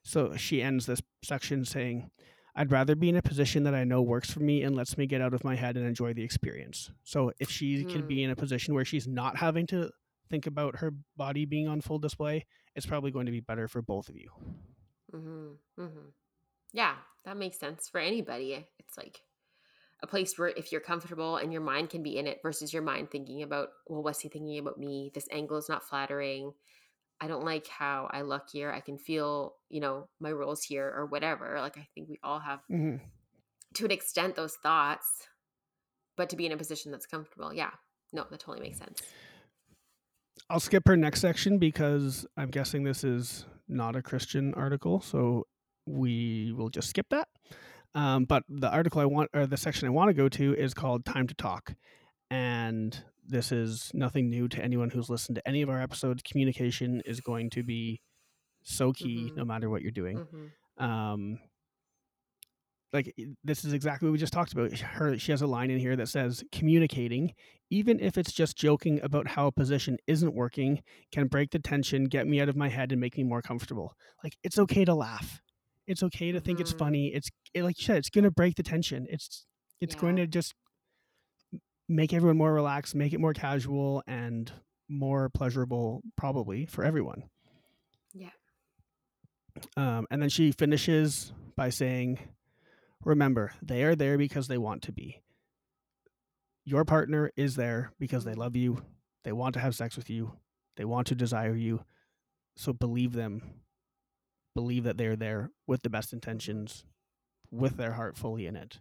so 0.06 0.36
she 0.36 0.62
ends 0.62 0.86
this 0.86 1.02
section 1.24 1.64
saying, 1.64 2.08
I'd 2.54 2.70
rather 2.70 2.94
be 2.94 3.08
in 3.08 3.16
a 3.16 3.22
position 3.22 3.64
that 3.64 3.74
I 3.74 3.82
know 3.82 4.02
works 4.02 4.30
for 4.30 4.38
me 4.38 4.62
and 4.62 4.76
lets 4.76 4.96
me 4.96 5.04
get 5.06 5.20
out 5.20 5.34
of 5.34 5.42
my 5.42 5.56
head 5.56 5.76
and 5.76 5.84
enjoy 5.84 6.14
the 6.14 6.22
experience. 6.22 6.92
So 7.02 7.32
if 7.40 7.50
she 7.50 7.84
can 7.84 8.06
be 8.06 8.22
in 8.22 8.30
a 8.30 8.36
position 8.36 8.72
where 8.72 8.84
she's 8.84 9.08
not 9.08 9.36
having 9.36 9.66
to 9.66 9.90
think 10.30 10.46
about 10.46 10.76
her 10.76 10.92
body 11.16 11.44
being 11.44 11.66
on 11.66 11.80
full 11.80 11.98
display, 11.98 12.46
it's 12.76 12.86
probably 12.86 13.10
going 13.10 13.26
to 13.26 13.32
be 13.32 13.40
better 13.40 13.66
for 13.66 13.82
both 13.82 14.08
of 14.08 14.16
you. 14.16 14.30
Mm-hmm. 15.12 15.82
Mm-hmm. 15.82 16.08
Yeah, 16.72 16.94
that 17.24 17.36
makes 17.36 17.58
sense 17.58 17.88
for 17.88 17.98
anybody. 18.00 18.64
It's 18.78 18.96
like 18.96 19.20
a 20.04 20.06
place 20.06 20.38
where 20.38 20.48
if 20.48 20.70
you're 20.70 20.80
comfortable 20.80 21.38
and 21.38 21.52
your 21.52 21.62
mind 21.62 21.90
can 21.90 22.04
be 22.04 22.16
in 22.16 22.28
it 22.28 22.38
versus 22.44 22.72
your 22.72 22.82
mind 22.82 23.10
thinking 23.10 23.42
about, 23.42 23.70
well, 23.88 24.04
what's 24.04 24.20
he 24.20 24.28
thinking 24.28 24.58
about 24.58 24.78
me? 24.78 25.10
This 25.12 25.26
angle 25.32 25.58
is 25.58 25.68
not 25.68 25.82
flattering. 25.82 26.52
I 27.20 27.28
don't 27.28 27.44
like 27.44 27.66
how 27.66 28.08
I 28.10 28.22
look 28.22 28.44
here. 28.52 28.70
I 28.70 28.80
can 28.80 28.98
feel, 28.98 29.54
you 29.70 29.80
know, 29.80 30.08
my 30.20 30.32
rolls 30.32 30.62
here 30.62 30.92
or 30.94 31.06
whatever. 31.06 31.58
Like 31.60 31.78
I 31.78 31.88
think 31.94 32.08
we 32.08 32.18
all 32.22 32.40
have 32.40 32.60
hmm 32.68 32.96
to 33.74 33.84
an 33.84 33.90
extent 33.90 34.36
those 34.36 34.56
thoughts, 34.62 35.28
but 36.16 36.30
to 36.30 36.36
be 36.36 36.46
in 36.46 36.52
a 36.52 36.56
position 36.56 36.90
that's 36.90 37.06
comfortable. 37.06 37.52
Yeah. 37.52 37.70
No, 38.12 38.24
that 38.30 38.40
totally 38.40 38.60
makes 38.60 38.78
sense. 38.78 39.02
I'll 40.48 40.60
skip 40.60 40.84
her 40.86 40.96
next 40.96 41.20
section 41.20 41.58
because 41.58 42.26
I'm 42.36 42.50
guessing 42.50 42.84
this 42.84 43.04
is 43.04 43.44
not 43.68 43.96
a 43.96 44.02
Christian 44.02 44.54
article, 44.54 45.00
so 45.00 45.46
we 45.86 46.52
will 46.52 46.70
just 46.70 46.88
skip 46.90 47.06
that. 47.10 47.28
Um, 47.94 48.24
but 48.24 48.44
the 48.48 48.70
article 48.70 49.00
I 49.00 49.06
want, 49.06 49.30
or 49.34 49.46
the 49.46 49.56
section 49.56 49.86
I 49.88 49.90
want 49.90 50.08
to 50.08 50.14
go 50.14 50.28
to, 50.28 50.54
is 50.54 50.74
called 50.74 51.04
"Time 51.04 51.26
to 51.26 51.34
Talk," 51.34 51.74
and 52.30 53.02
this 53.28 53.52
is 53.52 53.90
nothing 53.94 54.30
new 54.30 54.48
to 54.48 54.62
anyone 54.62 54.90
who's 54.90 55.10
listened 55.10 55.36
to 55.36 55.48
any 55.48 55.62
of 55.62 55.70
our 55.70 55.80
episodes. 55.80 56.22
Communication 56.22 57.02
is 57.06 57.20
going 57.20 57.50
to 57.50 57.62
be 57.62 58.00
so 58.62 58.92
key, 58.92 59.32
Mhm. 59.32 59.36
no 59.36 59.44
matter 59.44 59.70
what 59.70 59.82
you're 59.82 59.90
doing. 59.92 60.22
hmm 60.30 60.46
um 60.78 61.38
like 62.92 63.14
this 63.44 63.64
is 63.64 63.72
exactly 63.72 64.06
what 64.08 64.12
we 64.12 64.18
just 64.18 64.32
talked 64.32 64.52
about 64.52 64.72
her 64.78 65.18
she 65.18 65.32
has 65.32 65.42
a 65.42 65.46
line 65.46 65.70
in 65.70 65.78
here 65.78 65.96
that 65.96 66.08
says 66.08 66.42
communicating 66.52 67.32
even 67.70 67.98
if 68.00 68.16
it's 68.16 68.32
just 68.32 68.56
joking 68.56 69.00
about 69.02 69.26
how 69.26 69.46
a 69.48 69.52
position 69.52 69.96
isn't 70.06 70.34
working 70.34 70.80
can 71.12 71.26
break 71.26 71.50
the 71.50 71.58
tension 71.58 72.04
get 72.04 72.26
me 72.26 72.40
out 72.40 72.48
of 72.48 72.56
my 72.56 72.68
head 72.68 72.92
and 72.92 73.00
make 73.00 73.16
me 73.16 73.24
more 73.24 73.42
comfortable 73.42 73.94
like 74.22 74.36
it's 74.44 74.58
okay 74.58 74.84
to 74.84 74.94
laugh 74.94 75.40
it's 75.86 76.02
okay 76.02 76.30
to 76.32 76.40
think 76.40 76.60
it's 76.60 76.72
Mhm. 76.72 76.78
funny 76.78 77.08
it's 77.14 77.28
it, 77.54 77.64
like 77.64 77.78
you 77.78 77.84
said 77.84 77.96
it's 77.98 78.10
going 78.10 78.24
to 78.24 78.30
break 78.30 78.54
the 78.54 78.62
tension 78.62 79.06
it's 79.10 79.44
it's 79.80 79.94
going 79.94 80.16
to 80.16 80.26
just 80.26 80.54
make 81.88 82.12
everyone 82.12 82.36
more 82.36 82.52
relaxed 82.52 82.94
make 82.94 83.12
it 83.12 83.20
more 83.20 83.32
casual 83.32 84.02
and 84.06 84.50
more 84.88 85.28
pleasurable 85.28 86.02
probably 86.16 86.66
for 86.66 86.84
everyone 86.84 87.24
Yeah. 88.14 88.30
um, 89.76 90.06
and 90.10 90.20
then 90.22 90.28
she 90.28 90.52
finishes 90.52 91.32
by 91.56 91.70
saying, 91.70 92.18
Remember, 93.04 93.52
they 93.62 93.82
are 93.84 93.94
there 93.94 94.18
because 94.18 94.48
they 94.48 94.58
want 94.58 94.82
to 94.82 94.92
be. 94.92 95.22
Your 96.64 96.84
partner 96.84 97.30
is 97.36 97.54
there 97.54 97.92
because 98.00 98.24
they 98.24 98.34
love 98.34 98.56
you. 98.56 98.82
They 99.22 99.32
want 99.32 99.54
to 99.54 99.60
have 99.60 99.74
sex 99.76 99.96
with 99.96 100.10
you. 100.10 100.32
They 100.76 100.84
want 100.84 101.06
to 101.08 101.14
desire 101.14 101.54
you. 101.54 101.84
So 102.56 102.72
believe 102.72 103.12
them. 103.12 103.42
Believe 104.56 104.84
that 104.84 104.96
they're 104.98 105.14
there 105.16 105.50
with 105.68 105.82
the 105.82 105.90
best 105.90 106.12
intentions, 106.12 106.84
with 107.52 107.76
their 107.76 107.92
heart 107.92 108.16
fully 108.18 108.46
in 108.46 108.56
it. 108.56 108.80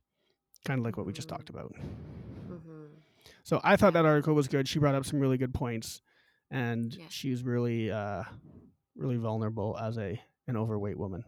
Kind 0.66 0.80
of 0.80 0.86
like 0.86 0.98
what 0.98 1.06
we 1.06 1.14
just 1.14 1.30
talked 1.30 1.50
about. 1.50 1.74
So 3.46 3.62
I 3.64 3.76
thought 3.78 3.94
that 3.94 4.06
article 4.06 4.34
was 4.34 4.48
good. 4.48 4.68
She 4.68 4.80
brought 4.80 4.96
up 4.96 5.06
some 5.06 5.20
really 5.20 5.38
good 5.38 5.54
points, 5.54 6.02
and 6.52 6.94
Yeah. 6.94 7.06
she's 7.10 7.44
really, 7.44 7.92
uh, 7.92 8.24
really 8.96 9.18
vulnerable 9.18 9.78
as 9.80 9.98
a 9.98 10.20
an 10.48 10.58
overweight 10.58 10.98
woman. 10.98 11.24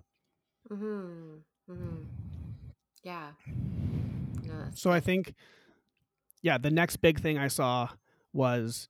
hmm 0.67 1.37
Mm-hmm. 1.69 2.03
Yeah. 3.03 3.31
No, 4.43 4.69
So 4.73 4.91
I 4.91 4.99
think, 4.99 5.33
yeah, 6.41 6.57
the 6.57 6.69
next 6.71 6.97
big 6.97 7.19
thing 7.19 7.37
I 7.37 7.47
saw 7.49 7.89
was 8.33 8.87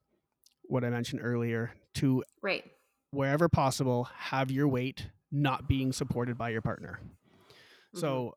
what 0.64 0.84
I 0.84 0.90
mentioned 0.90 1.20
earlier 1.24 1.72
to 1.94 2.22
right. 2.42 2.64
wherever 3.10 3.48
possible 3.48 4.04
have 4.04 4.50
your 4.50 4.68
weight 4.68 5.08
not 5.32 5.66
being 5.68 5.92
supported 5.92 6.36
by 6.38 6.50
your 6.50 6.62
partner. 6.62 7.00
Mhm. 7.94 8.00
So 8.00 8.34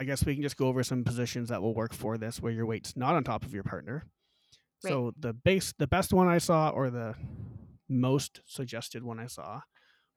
I 0.00 0.04
guess 0.04 0.24
we 0.26 0.34
can 0.34 0.42
just 0.42 0.56
go 0.56 0.66
over 0.68 0.82
some 0.82 1.04
positions 1.04 1.48
that 1.50 1.62
will 1.62 1.74
work 1.74 1.92
for 1.94 2.18
this 2.18 2.40
where 2.42 2.52
your 2.52 2.66
weight's 2.66 2.96
not 2.96 3.14
on 3.14 3.24
top 3.24 3.44
of 3.44 3.54
your 3.54 3.62
partner. 3.62 4.04
Right. 4.82 4.90
So 4.90 5.12
the 5.18 5.32
base 5.32 5.72
the 5.78 5.86
best 5.86 6.12
one 6.12 6.28
I 6.28 6.38
saw 6.38 6.70
or 6.70 6.90
the 6.90 7.14
most 7.88 8.40
suggested 8.46 9.02
one 9.02 9.18
I 9.18 9.26
saw 9.26 9.60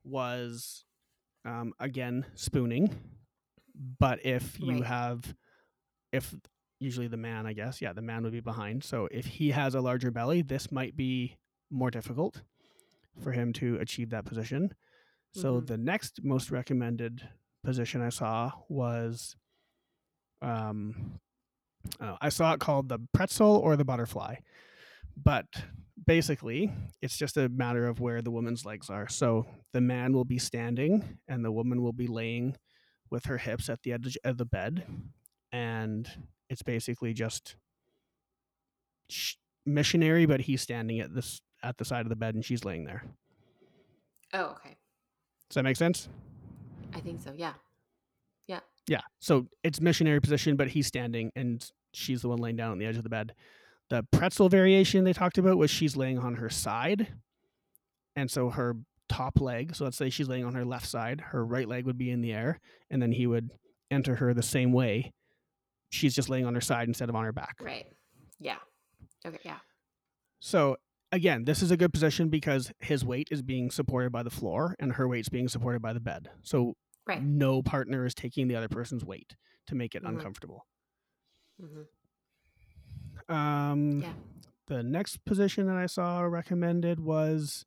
was 0.03 0.85
um, 1.45 1.73
again 1.79 2.25
spooning. 2.35 2.99
But 3.99 4.25
if 4.25 4.59
you 4.59 4.81
Right. 4.81 4.85
have 4.85 5.35
if 6.11 6.35
usually 6.79 7.07
the 7.07 7.17
man, 7.17 7.45
I 7.45 7.53
guess, 7.53 7.81
yeah, 7.81 7.93
the 7.93 8.01
man 8.01 8.23
would 8.23 8.31
be 8.31 8.39
behind. 8.39 8.83
So 8.83 9.07
if 9.11 9.25
he 9.25 9.51
has 9.51 9.75
a 9.75 9.81
larger 9.81 10.11
belly, 10.11 10.41
this 10.41 10.71
might 10.71 10.95
be 10.95 11.37
more 11.69 11.91
difficult 11.91 12.41
for 13.21 13.31
him 13.31 13.53
to 13.53 13.75
achieve 13.77 14.09
that 14.11 14.25
position. 14.25 14.73
So 15.33 15.61
Mhm. 15.61 15.67
the 15.67 15.77
next 15.77 16.23
most 16.23 16.51
recommended 16.51 17.29
position 17.63 18.01
I 18.01 18.09
saw 18.09 18.51
was 18.69 19.35
um 20.41 21.19
uh, 21.99 22.15
I 22.21 22.29
saw 22.29 22.53
it 22.53 22.59
called 22.59 22.89
the 22.89 22.99
pretzel 23.13 23.57
or 23.57 23.75
the 23.75 23.85
butterfly. 23.85 24.35
But 25.21 25.45
basically, 26.05 26.71
it's 27.01 27.17
just 27.17 27.37
a 27.37 27.49
matter 27.49 27.87
of 27.87 27.99
where 27.99 28.21
the 28.21 28.31
woman's 28.31 28.65
legs 28.65 28.89
are. 28.89 29.07
So 29.07 29.45
the 29.73 29.81
man 29.81 30.13
will 30.13 30.25
be 30.25 30.39
standing 30.39 31.19
and 31.27 31.43
the 31.43 31.51
woman 31.51 31.81
will 31.81 31.93
be 31.93 32.07
laying 32.07 32.55
with 33.09 33.25
her 33.25 33.37
hips 33.37 33.69
at 33.69 33.81
the 33.83 33.93
edge 33.93 34.17
of 34.23 34.37
the 34.37 34.45
bed. 34.45 34.85
And 35.51 36.09
it's 36.49 36.63
basically 36.63 37.13
just 37.13 37.55
missionary, 39.65 40.25
but 40.25 40.41
he's 40.41 40.61
standing 40.61 40.99
at 40.99 41.13
this 41.13 41.41
at 41.61 41.77
the 41.77 41.85
side 41.85 42.05
of 42.05 42.09
the 42.09 42.15
bed 42.15 42.35
and 42.35 42.45
she's 42.45 42.63
laying 42.63 42.85
there. 42.85 43.03
Oh, 44.33 44.55
okay. 44.57 44.77
Does 45.49 45.55
that 45.55 45.63
make 45.63 45.75
sense? 45.75 46.07
I 46.93 46.99
think 46.99 47.19
so. 47.19 47.33
Yeah. 47.35 47.53
Yeah. 48.47 48.59
So 49.19 49.47
it's 49.63 49.79
missionary 49.79 50.19
position, 50.19 50.55
but 50.55 50.69
he's 50.69 50.87
standing 50.87 51.31
and 51.35 51.65
she's 51.93 52.21
the 52.21 52.29
one 52.29 52.39
laying 52.39 52.55
down 52.55 52.71
on 52.71 52.77
the 52.79 52.85
edge 52.85 52.97
of 52.97 53.03
the 53.03 53.09
bed. 53.09 53.33
The 53.89 54.05
pretzel 54.11 54.49
variation 54.49 55.03
they 55.03 55.13
talked 55.13 55.37
about 55.37 55.57
was 55.57 55.71
she's 55.71 55.95
laying 55.95 56.19
on 56.19 56.35
her 56.35 56.49
side. 56.49 57.07
And 58.15 58.29
so 58.29 58.49
her 58.49 58.75
top 59.07 59.41
leg, 59.41 59.75
so 59.75 59.83
let's 59.83 59.97
say 59.97 60.09
she's 60.09 60.27
laying 60.27 60.45
on 60.45 60.53
her 60.53 60.65
left 60.65 60.87
side, 60.87 61.21
her 61.29 61.45
right 61.45 61.67
leg 61.67 61.85
would 61.85 61.97
be 61.97 62.11
in 62.11 62.21
the 62.21 62.33
air, 62.33 62.59
and 62.89 63.01
then 63.01 63.11
he 63.11 63.25
would 63.25 63.49
enter 63.89 64.15
her 64.15 64.33
the 64.33 64.43
same 64.43 64.71
way. 64.71 65.11
She's 65.89 66.13
just 66.13 66.29
laying 66.29 66.45
on 66.45 66.53
her 66.53 66.61
side 66.61 66.87
instead 66.87 67.09
of 67.09 67.15
on 67.15 67.23
her 67.23 67.31
back. 67.31 67.55
Right. 67.59 67.87
Yeah. 68.39 68.57
Okay. 69.25 69.39
Yeah. 69.43 69.57
So 70.39 70.77
again, 71.11 71.45
this 71.45 71.61
is 71.61 71.71
a 71.71 71.77
good 71.77 71.91
position 71.91 72.29
because 72.29 72.71
his 72.79 73.03
weight 73.03 73.29
is 73.31 73.41
being 73.41 73.71
supported 73.71 74.11
by 74.11 74.23
the 74.23 74.29
floor 74.29 74.75
and 74.79 74.93
her 74.93 75.07
weight's 75.07 75.29
being 75.29 75.47
supported 75.47 75.81
by 75.81 75.93
the 75.93 75.99
bed. 75.99 76.29
So 76.43 76.75
Right. 77.09 77.23
no 77.23 77.61
partner 77.61 78.05
is 78.05 78.13
taking 78.13 78.47
the 78.47 78.55
other 78.55 78.69
person's 78.69 79.03
weight 79.03 79.35
to 79.67 79.75
make 79.75 79.95
it 79.95 80.03
Mhm. 80.03 80.09
uncomfortable. 80.09 80.65
hmm 81.59 81.81
Um, 83.33 83.99
Yeah. 84.01 84.13
The 84.67 84.83
next 84.83 85.25
position 85.25 85.65
that 85.67 85.75
I 85.77 85.87
saw 85.87 86.21
recommended 86.21 86.99
was 86.99 87.65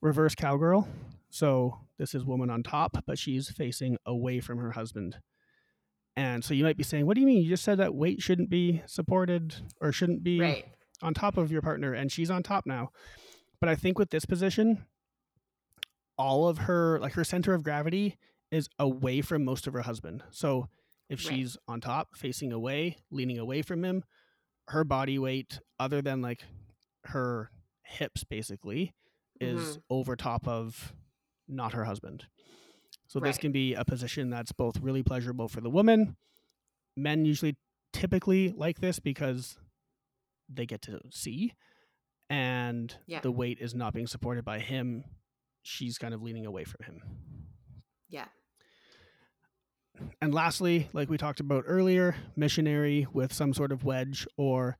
reverse 0.00 0.34
cowgirl. 0.34 0.88
So 1.30 1.80
this 1.98 2.14
is 2.14 2.24
woman 2.24 2.50
on 2.50 2.62
top, 2.62 3.04
but 3.06 3.18
she's 3.18 3.50
facing 3.50 3.98
away 4.06 4.40
from 4.40 4.58
her 4.58 4.72
husband. 4.72 5.20
And 6.16 6.44
so 6.44 6.54
you 6.54 6.62
might 6.62 6.76
be 6.76 6.84
saying, 6.84 7.06
"What 7.06 7.14
do 7.16 7.20
you 7.20 7.26
mean? 7.26 7.42
You 7.42 7.48
just 7.48 7.64
said 7.64 7.78
that 7.78 7.94
weight 7.94 8.22
shouldn't 8.22 8.48
be 8.48 8.82
supported 8.86 9.56
or 9.80 9.90
shouldn't 9.90 10.22
be 10.22 10.40
Right. 10.40 10.64
on 11.02 11.14
top 11.14 11.36
of 11.36 11.50
your 11.50 11.62
partner 11.62 11.92
and 11.92 12.12
she's 12.12 12.30
on 12.30 12.44
top 12.44 12.64
now. 12.66 12.92
But 13.58 13.68
I 13.68 13.74
think 13.74 13.98
with 13.98 14.10
this 14.10 14.24
position, 14.24 14.86
all 16.16 16.46
of 16.46 16.58
her 16.58 17.00
like 17.00 17.14
her 17.14 17.24
center 17.24 17.54
of 17.54 17.64
gravity 17.64 18.16
is 18.50 18.68
away 18.78 19.20
from 19.20 19.44
most 19.44 19.66
of 19.66 19.72
her 19.74 19.82
husband. 19.82 20.22
So 20.30 20.68
if 21.08 21.24
Right. 21.24 21.36
she's 21.36 21.56
on 21.68 21.80
top, 21.80 22.16
facing 22.16 22.52
away, 22.52 22.98
leaning 23.10 23.38
away 23.38 23.62
from 23.62 23.84
him, 23.84 24.04
her 24.68 24.84
body 24.84 25.18
weight, 25.18 25.60
other 25.78 26.00
than 26.00 26.22
like 26.22 26.44
her 27.04 27.50
hips 27.82 28.24
basically, 28.24 28.94
is 29.40 29.60
mm-hmm. 29.60 29.80
over 29.90 30.16
top 30.16 30.46
of 30.48 30.94
not 31.48 31.72
her 31.74 31.84
husband. 31.84 32.26
So 33.06 33.20
this 33.20 33.36
can 33.38 33.52
be 33.52 33.74
a 33.74 33.84
position 33.84 34.30
that's 34.30 34.52
both 34.52 34.80
really 34.80 35.02
pleasurable 35.02 35.48
for 35.48 35.60
the 35.60 35.70
woman. 35.70 36.16
Men 36.96 37.24
usually 37.24 37.56
typically 37.92 38.50
like 38.50 38.80
this 38.80 38.98
because 38.98 39.58
they 40.48 40.66
get 40.66 40.82
to 40.82 41.00
see 41.10 41.52
and 42.30 42.96
Yeah. 43.06 43.20
the 43.20 43.30
weight 43.30 43.58
is 43.60 43.74
not 43.74 43.92
being 43.92 44.06
supported 44.06 44.44
by 44.44 44.58
him. 44.60 45.04
She's 45.62 45.98
kind 45.98 46.14
of 46.14 46.22
leaning 46.22 46.46
away 46.46 46.64
from 46.64 46.84
him. 46.86 47.02
Yeah. 48.08 48.26
And 50.20 50.34
lastly, 50.34 50.88
like 50.92 51.08
we 51.08 51.16
talked 51.16 51.40
about 51.40 51.64
earlier, 51.66 52.16
missionary 52.36 53.06
with 53.12 53.32
some 53.32 53.54
sort 53.54 53.72
of 53.72 53.84
wedge 53.84 54.26
or 54.36 54.76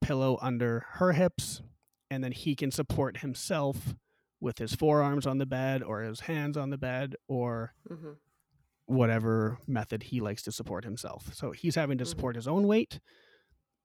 pillow 0.00 0.38
under 0.40 0.84
her 0.94 1.12
hips, 1.12 1.62
and 2.10 2.22
then 2.24 2.32
he 2.32 2.54
can 2.56 2.70
support 2.70 3.18
himself 3.18 3.94
with 4.40 4.58
his 4.58 4.74
forearms 4.74 5.26
on 5.26 5.38
the 5.38 5.46
bed 5.46 5.82
or 5.82 6.02
his 6.02 6.20
hands 6.20 6.56
on 6.56 6.70
the 6.70 6.78
bed 6.78 7.16
or 7.28 7.72
hmm 7.88 8.12
whatever 8.86 9.58
method 9.66 10.04
he 10.04 10.18
likes 10.18 10.42
to 10.42 10.50
support 10.50 10.82
himself. 10.82 11.34
So 11.34 11.50
he's 11.50 11.74
having 11.74 11.98
to 11.98 12.04
Mhm. 12.04 12.08
support 12.08 12.36
his 12.36 12.48
own 12.48 12.66
weight, 12.66 13.00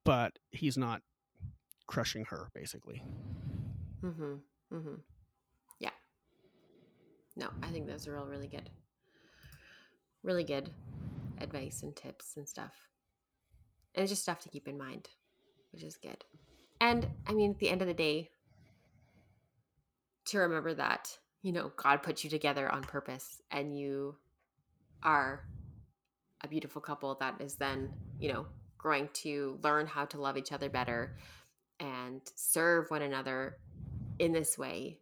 but 0.02 0.38
he's 0.50 0.78
not 0.78 1.02
crushing 1.86 2.24
her 2.30 2.48
basically. 2.54 3.02
hmm 4.00 4.36
hmm 4.70 4.94
Yeah. 4.94 5.13
No, 7.36 7.48
I 7.62 7.68
think 7.68 7.86
those 7.86 8.06
are 8.06 8.16
all 8.16 8.26
really 8.26 8.48
good. 8.48 8.70
Really 10.22 10.44
good 10.44 10.70
advice 11.40 11.82
and 11.82 11.94
tips 11.94 12.36
and 12.36 12.48
stuff. 12.48 12.72
And 13.94 14.02
it's 14.02 14.10
just 14.10 14.22
stuff 14.22 14.40
to 14.40 14.48
keep 14.48 14.68
in 14.68 14.78
mind, 14.78 15.08
which 15.72 15.82
is 15.82 15.96
good. 15.96 16.24
And 16.80 17.06
I 17.26 17.32
mean, 17.32 17.52
at 17.52 17.58
the 17.58 17.70
end 17.70 17.82
of 17.82 17.88
the 17.88 17.94
day, 17.94 18.30
to 20.26 20.38
remember 20.38 20.74
that, 20.74 21.18
you 21.42 21.52
know, 21.52 21.72
God 21.76 22.02
put 22.02 22.24
you 22.24 22.30
together 22.30 22.70
on 22.70 22.82
purpose 22.82 23.42
and 23.50 23.78
you 23.78 24.16
are 25.02 25.44
a 26.42 26.48
beautiful 26.48 26.80
couple 26.80 27.14
that 27.20 27.40
is 27.40 27.54
then, 27.54 27.90
you 28.18 28.32
know, 28.32 28.46
growing 28.78 29.08
to 29.12 29.58
learn 29.62 29.86
how 29.86 30.04
to 30.06 30.20
love 30.20 30.36
each 30.36 30.52
other 30.52 30.68
better 30.68 31.16
and 31.80 32.20
serve 32.34 32.90
one 32.90 33.02
another 33.02 33.56
in 34.18 34.32
this 34.32 34.56
way. 34.56 34.98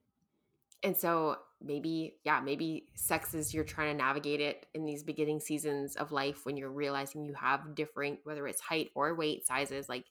And 0.82 0.96
so 0.96 1.36
maybe, 1.60 2.16
yeah, 2.24 2.40
maybe 2.40 2.88
sex 2.96 3.34
is 3.34 3.54
you're 3.54 3.64
trying 3.64 3.96
to 3.96 4.02
navigate 4.02 4.40
it 4.40 4.66
in 4.74 4.84
these 4.84 5.02
beginning 5.02 5.40
seasons 5.40 5.96
of 5.96 6.12
life 6.12 6.44
when 6.44 6.56
you're 6.56 6.72
realizing 6.72 7.24
you 7.24 7.34
have 7.34 7.74
different, 7.74 8.18
whether 8.24 8.46
it's 8.46 8.60
height 8.60 8.90
or 8.94 9.14
weight 9.14 9.46
sizes, 9.46 9.88
like, 9.88 10.06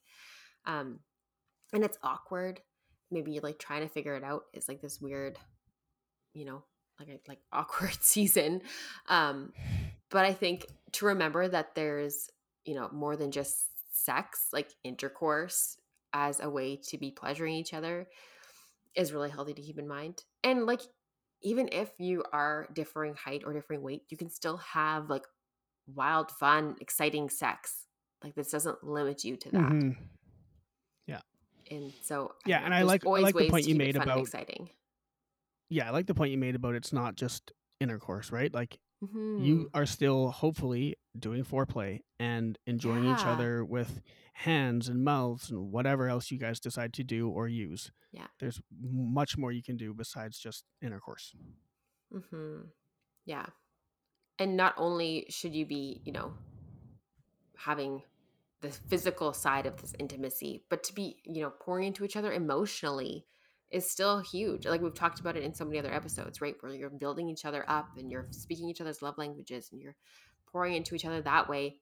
um, 0.66 1.00
and 1.72 1.84
it's 1.84 1.98
awkward. 2.02 2.60
Maybe 3.10 3.32
you're 3.32 3.42
like 3.42 3.58
trying 3.58 3.82
to 3.82 3.88
figure 3.88 4.14
it 4.14 4.24
out. 4.24 4.44
It's 4.54 4.68
like 4.68 4.80
this 4.80 5.00
weird, 5.00 5.38
you 6.32 6.46
know, 6.46 6.64
like 6.98 7.08
a 7.08 7.20
like 7.28 7.40
awkward 7.52 7.98
season. 8.00 8.62
Um, 9.08 9.52
but 10.10 10.24
I 10.24 10.32
think 10.32 10.66
to 10.92 11.06
remember 11.06 11.48
that 11.48 11.74
there's, 11.74 12.28
you 12.64 12.74
know, 12.74 12.88
more 12.92 13.16
than 13.16 13.30
just 13.30 13.66
sex, 13.92 14.48
like 14.52 14.70
intercourse 14.84 15.76
as 16.12 16.40
a 16.40 16.50
way 16.50 16.76
to 16.76 16.98
be 16.98 17.10
pleasuring 17.10 17.54
each 17.54 17.72
other 17.74 18.08
is 18.94 19.12
really 19.12 19.30
healthy 19.30 19.54
to 19.54 19.62
keep 19.62 19.78
in 19.78 19.88
mind. 19.88 20.24
And 20.44 20.66
like 20.66 20.80
even 21.42 21.68
if 21.72 21.90
you 21.98 22.22
are 22.32 22.68
differing 22.72 23.14
height 23.14 23.42
or 23.44 23.52
differing 23.52 23.82
weight, 23.82 24.02
you 24.08 24.16
can 24.16 24.30
still 24.30 24.58
have 24.58 25.08
like 25.10 25.24
wild, 25.92 26.30
fun, 26.30 26.76
exciting 26.80 27.28
sex. 27.30 27.86
Like 28.22 28.34
this 28.34 28.50
doesn't 28.50 28.84
limit 28.84 29.24
you 29.24 29.36
to 29.36 29.50
that. 29.50 29.60
mm-hmm. 29.60 29.90
yeah 31.08 31.20
And 31.70 31.92
so 32.02 32.34
Yeah, 32.46 32.58
don't 32.58 32.66
and 32.66 32.74
I 32.74 32.82
like- 32.82 33.04
I 33.06 33.10
like 33.20 33.34
the 33.34 33.50
point 33.50 33.66
you 33.66 33.74
made 33.74 33.96
about- 33.96 34.18
exciting. 34.20 34.70
Yeah, 35.68 35.88
I 35.88 35.90
like 35.90 36.06
the 36.06 36.14
point 36.14 36.30
you 36.32 36.38
made 36.38 36.54
about 36.54 36.74
it's 36.74 36.92
not 36.92 37.16
just 37.16 37.50
intercourse, 37.80 38.30
right? 38.30 38.52
Like 38.52 38.78
Mhm. 39.02 39.44
you 39.44 39.70
are 39.74 39.86
still 39.86 40.30
hopefully 40.30 40.96
doing 41.18 41.44
foreplay 41.44 42.00
and 42.20 42.58
enjoying 42.66 43.04
each 43.04 43.24
other 43.24 43.64
with 43.64 44.00
hands 44.34 44.88
and 44.88 45.04
mouths 45.04 45.50
and 45.50 45.72
whatever 45.72 46.08
else 46.08 46.30
you 46.30 46.38
guys 46.38 46.60
decide 46.60 46.92
to 46.94 47.02
do 47.04 47.28
or 47.28 47.48
use. 47.48 47.90
Yeah. 48.12 48.28
There's 48.38 48.60
much 48.80 49.36
more 49.36 49.50
you 49.52 49.62
can 49.62 49.76
do 49.76 49.92
besides 49.92 50.38
just 50.38 50.64
intercourse. 50.80 51.34
Mm-hmm. 52.12 52.62
Yeah. 53.24 53.46
And 54.38 54.56
not 54.56 54.74
only 54.78 55.26
should 55.28 55.54
you 55.54 55.66
be, 55.66 56.00
you 56.04 56.12
know, 56.12 56.34
having 57.56 58.02
the 58.60 58.70
physical 58.70 59.32
side 59.32 59.66
of 59.66 59.80
this 59.80 59.94
intimacy, 59.98 60.64
but 60.68 60.82
to 60.84 60.94
be, 60.94 61.20
you 61.24 61.42
know, 61.42 61.50
pouring 61.50 61.86
into 61.88 62.04
each 62.04 62.16
other 62.16 62.32
emotionally 62.32 63.26
is 63.72 63.88
still 63.88 64.20
huge. 64.20 64.66
Like 64.66 64.80
we've 64.80 64.94
talked 64.94 65.20
about 65.20 65.36
it 65.36 65.42
in 65.42 65.54
so 65.54 65.64
many 65.64 65.78
other 65.78 65.92
episodes, 65.92 66.40
right? 66.40 66.54
Where 66.60 66.74
you're 66.74 66.90
building 66.90 67.28
each 67.28 67.44
other 67.44 67.64
up 67.68 67.88
and 67.96 68.10
you're 68.10 68.26
speaking 68.30 68.68
each 68.68 68.80
other's 68.80 69.02
love 69.02 69.18
languages 69.18 69.70
and 69.72 69.80
you're 69.80 69.96
pouring 70.46 70.74
into 70.74 70.94
each 70.94 71.04
other 71.04 71.22
that 71.22 71.48
way, 71.48 71.76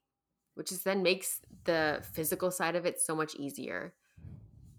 which 0.54 0.72
is 0.72 0.82
then 0.82 1.02
makes 1.02 1.40
the 1.64 2.02
physical 2.12 2.50
side 2.50 2.76
of 2.76 2.86
it 2.86 3.00
so 3.00 3.14
much 3.14 3.34
easier. 3.34 3.94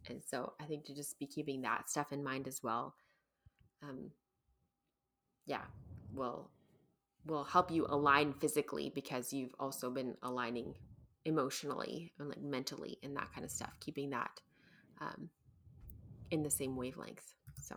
And 0.09 0.21
so 0.23 0.53
I 0.59 0.65
think 0.65 0.85
to 0.85 0.95
just 0.95 1.19
be 1.19 1.27
keeping 1.27 1.61
that 1.61 1.89
stuff 1.89 2.11
in 2.11 2.23
mind 2.23 2.47
as 2.47 2.61
well. 2.63 2.95
Um, 3.83 4.11
yeah, 5.45 5.61
will 6.13 6.49
will 7.25 7.43
help 7.43 7.69
you 7.69 7.85
align 7.87 8.33
physically 8.33 8.91
because 8.93 9.31
you've 9.31 9.53
also 9.59 9.91
been 9.91 10.15
aligning 10.23 10.73
emotionally 11.25 12.11
and 12.17 12.29
like 12.29 12.41
mentally 12.41 12.97
and 13.03 13.15
that 13.15 13.31
kind 13.33 13.45
of 13.45 13.51
stuff, 13.51 13.73
keeping 13.79 14.09
that 14.09 14.31
um, 14.99 15.29
in 16.31 16.43
the 16.43 16.49
same 16.49 16.75
wavelength. 16.75 17.33
So 17.61 17.75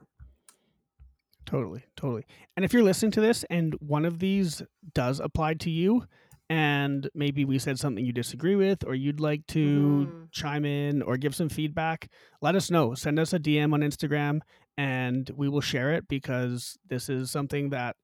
Totally, 1.47 1.85
totally. 1.97 2.25
And 2.57 2.65
if 2.65 2.73
you're 2.73 2.83
listening 2.83 3.13
to 3.13 3.21
this 3.21 3.45
and 3.51 3.75
one 3.81 4.05
of 4.07 4.19
these 4.19 4.63
does 4.95 5.21
apply 5.21 5.55
to 5.55 5.71
you, 5.71 6.05
and 6.49 7.09
maybe 7.15 7.45
we 7.45 7.59
said 7.59 7.79
something 7.79 8.05
you 8.05 8.13
disagree 8.13 8.57
with, 8.57 8.83
or 8.87 8.95
you'd 8.95 9.21
like 9.21 9.47
to 9.49 10.07
Mhm. 10.07 10.29
chime 10.33 10.65
in 10.65 11.03
or 11.03 11.17
give 11.19 11.35
some 11.35 11.49
feedback, 11.51 12.11
let 12.41 12.55
us 12.55 12.71
know. 12.71 12.95
Send 12.95 13.19
us 13.19 13.33
a 13.33 13.39
DM 13.39 13.75
on 13.75 13.81
Instagram 13.81 14.41
and 14.79 15.31
we 15.37 15.49
will 15.49 15.61
share 15.61 15.93
it 15.93 16.09
because 16.09 16.79
this 16.89 17.09
is 17.09 17.31
something 17.31 17.71
that 17.71 17.97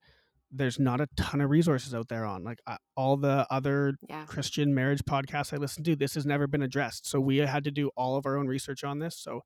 there's 0.52 0.78
not 0.80 1.00
a 1.00 1.06
ton 1.16 1.40
of 1.40 1.48
resources 1.48 1.94
out 1.94 2.08
there 2.08 2.24
on. 2.24 2.42
Like 2.44 2.60
uh, 2.66 2.76
all 2.96 3.16
the 3.16 3.46
other 3.50 3.94
yeah, 4.08 4.24
Christian 4.26 4.74
marriage 4.74 5.02
podcasts 5.04 5.52
I 5.52 5.56
listen 5.58 5.82
to, 5.84 5.96
this 5.96 6.14
has 6.14 6.26
never 6.26 6.46
been 6.46 6.62
addressed. 6.62 7.06
So 7.06 7.20
we 7.20 7.38
had 7.38 7.64
to 7.64 7.70
do 7.70 7.88
all 7.96 8.16
of 8.16 8.26
our 8.26 8.36
own 8.36 8.48
research 8.48 8.84
on 8.84 8.98
this. 8.98 9.16
So 9.16 9.42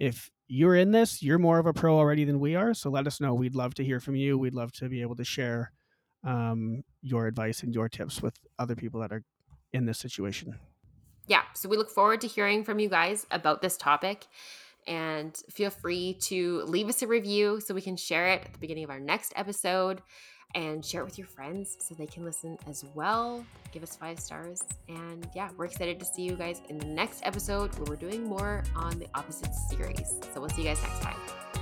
if 0.00 0.30
you're 0.48 0.74
in 0.74 0.90
this, 0.90 1.22
you're 1.22 1.38
more 1.38 1.60
of 1.60 1.66
a 1.66 1.72
pro 1.72 1.96
already 1.96 2.24
than 2.24 2.40
we 2.40 2.56
are. 2.56 2.74
So 2.74 2.90
let 2.90 3.06
us 3.06 3.20
know. 3.20 3.34
We'd 3.34 3.54
love 3.54 3.74
to 3.74 3.84
hear 3.84 4.00
from 4.00 4.16
you. 4.16 4.36
We'd 4.36 4.54
love 4.54 4.72
to 4.72 4.88
be 4.88 5.02
able 5.02 5.14
to 5.16 5.24
share 5.24 5.70
um, 6.26 6.82
your 7.02 7.26
advice 7.26 7.62
and 7.62 7.72
your 7.72 7.88
tips 7.88 8.20
with 8.20 8.34
other 8.58 8.74
people 8.74 9.00
that 9.00 9.12
are 9.12 9.22
in 9.72 9.84
this 9.84 9.98
situation. 9.98 10.58
yeah. 11.28 11.42
So 11.54 11.68
we 11.68 11.76
look 11.76 11.90
forward 11.90 12.20
to 12.22 12.26
hearing 12.26 12.64
from 12.64 12.80
you 12.80 12.88
guys 12.88 13.26
about 13.30 13.62
this 13.62 13.76
topic. 13.76 14.26
And 14.86 15.36
feel 15.50 15.70
free 15.70 16.14
to 16.22 16.62
leave 16.62 16.88
us 16.88 17.02
a 17.02 17.06
review 17.06 17.60
so 17.60 17.74
we 17.74 17.82
can 17.82 17.96
share 17.96 18.28
it 18.28 18.42
at 18.46 18.52
the 18.54 18.58
beginning 18.58 18.84
of 18.84 18.90
our 18.90 18.98
next 18.98 19.32
episode. 19.36 20.02
And 20.54 20.84
share 20.84 21.02
it 21.02 21.04
with 21.04 21.18
your 21.18 21.26
friends 21.26 21.76
so 21.80 21.94
they 21.94 22.06
can 22.06 22.24
listen 22.24 22.58
as 22.68 22.84
well. 22.94 23.44
Give 23.72 23.82
us 23.82 23.96
five 23.96 24.18
stars. 24.18 24.62
And 24.88 25.28
yeah, 25.34 25.50
we're 25.56 25.66
excited 25.66 25.98
to 26.00 26.04
see 26.04 26.22
you 26.22 26.34
guys 26.34 26.62
in 26.68 26.78
the 26.78 26.86
next 26.86 27.24
episode 27.24 27.74
where 27.76 27.84
we're 27.88 27.96
doing 27.96 28.24
more 28.24 28.64
on 28.74 28.98
the 28.98 29.06
opposite 29.14 29.54
series. 29.54 30.14
So 30.32 30.40
we'll 30.40 30.50
see 30.50 30.62
you 30.62 30.68
guys 30.68 30.82
next 30.82 31.02
time. 31.02 31.59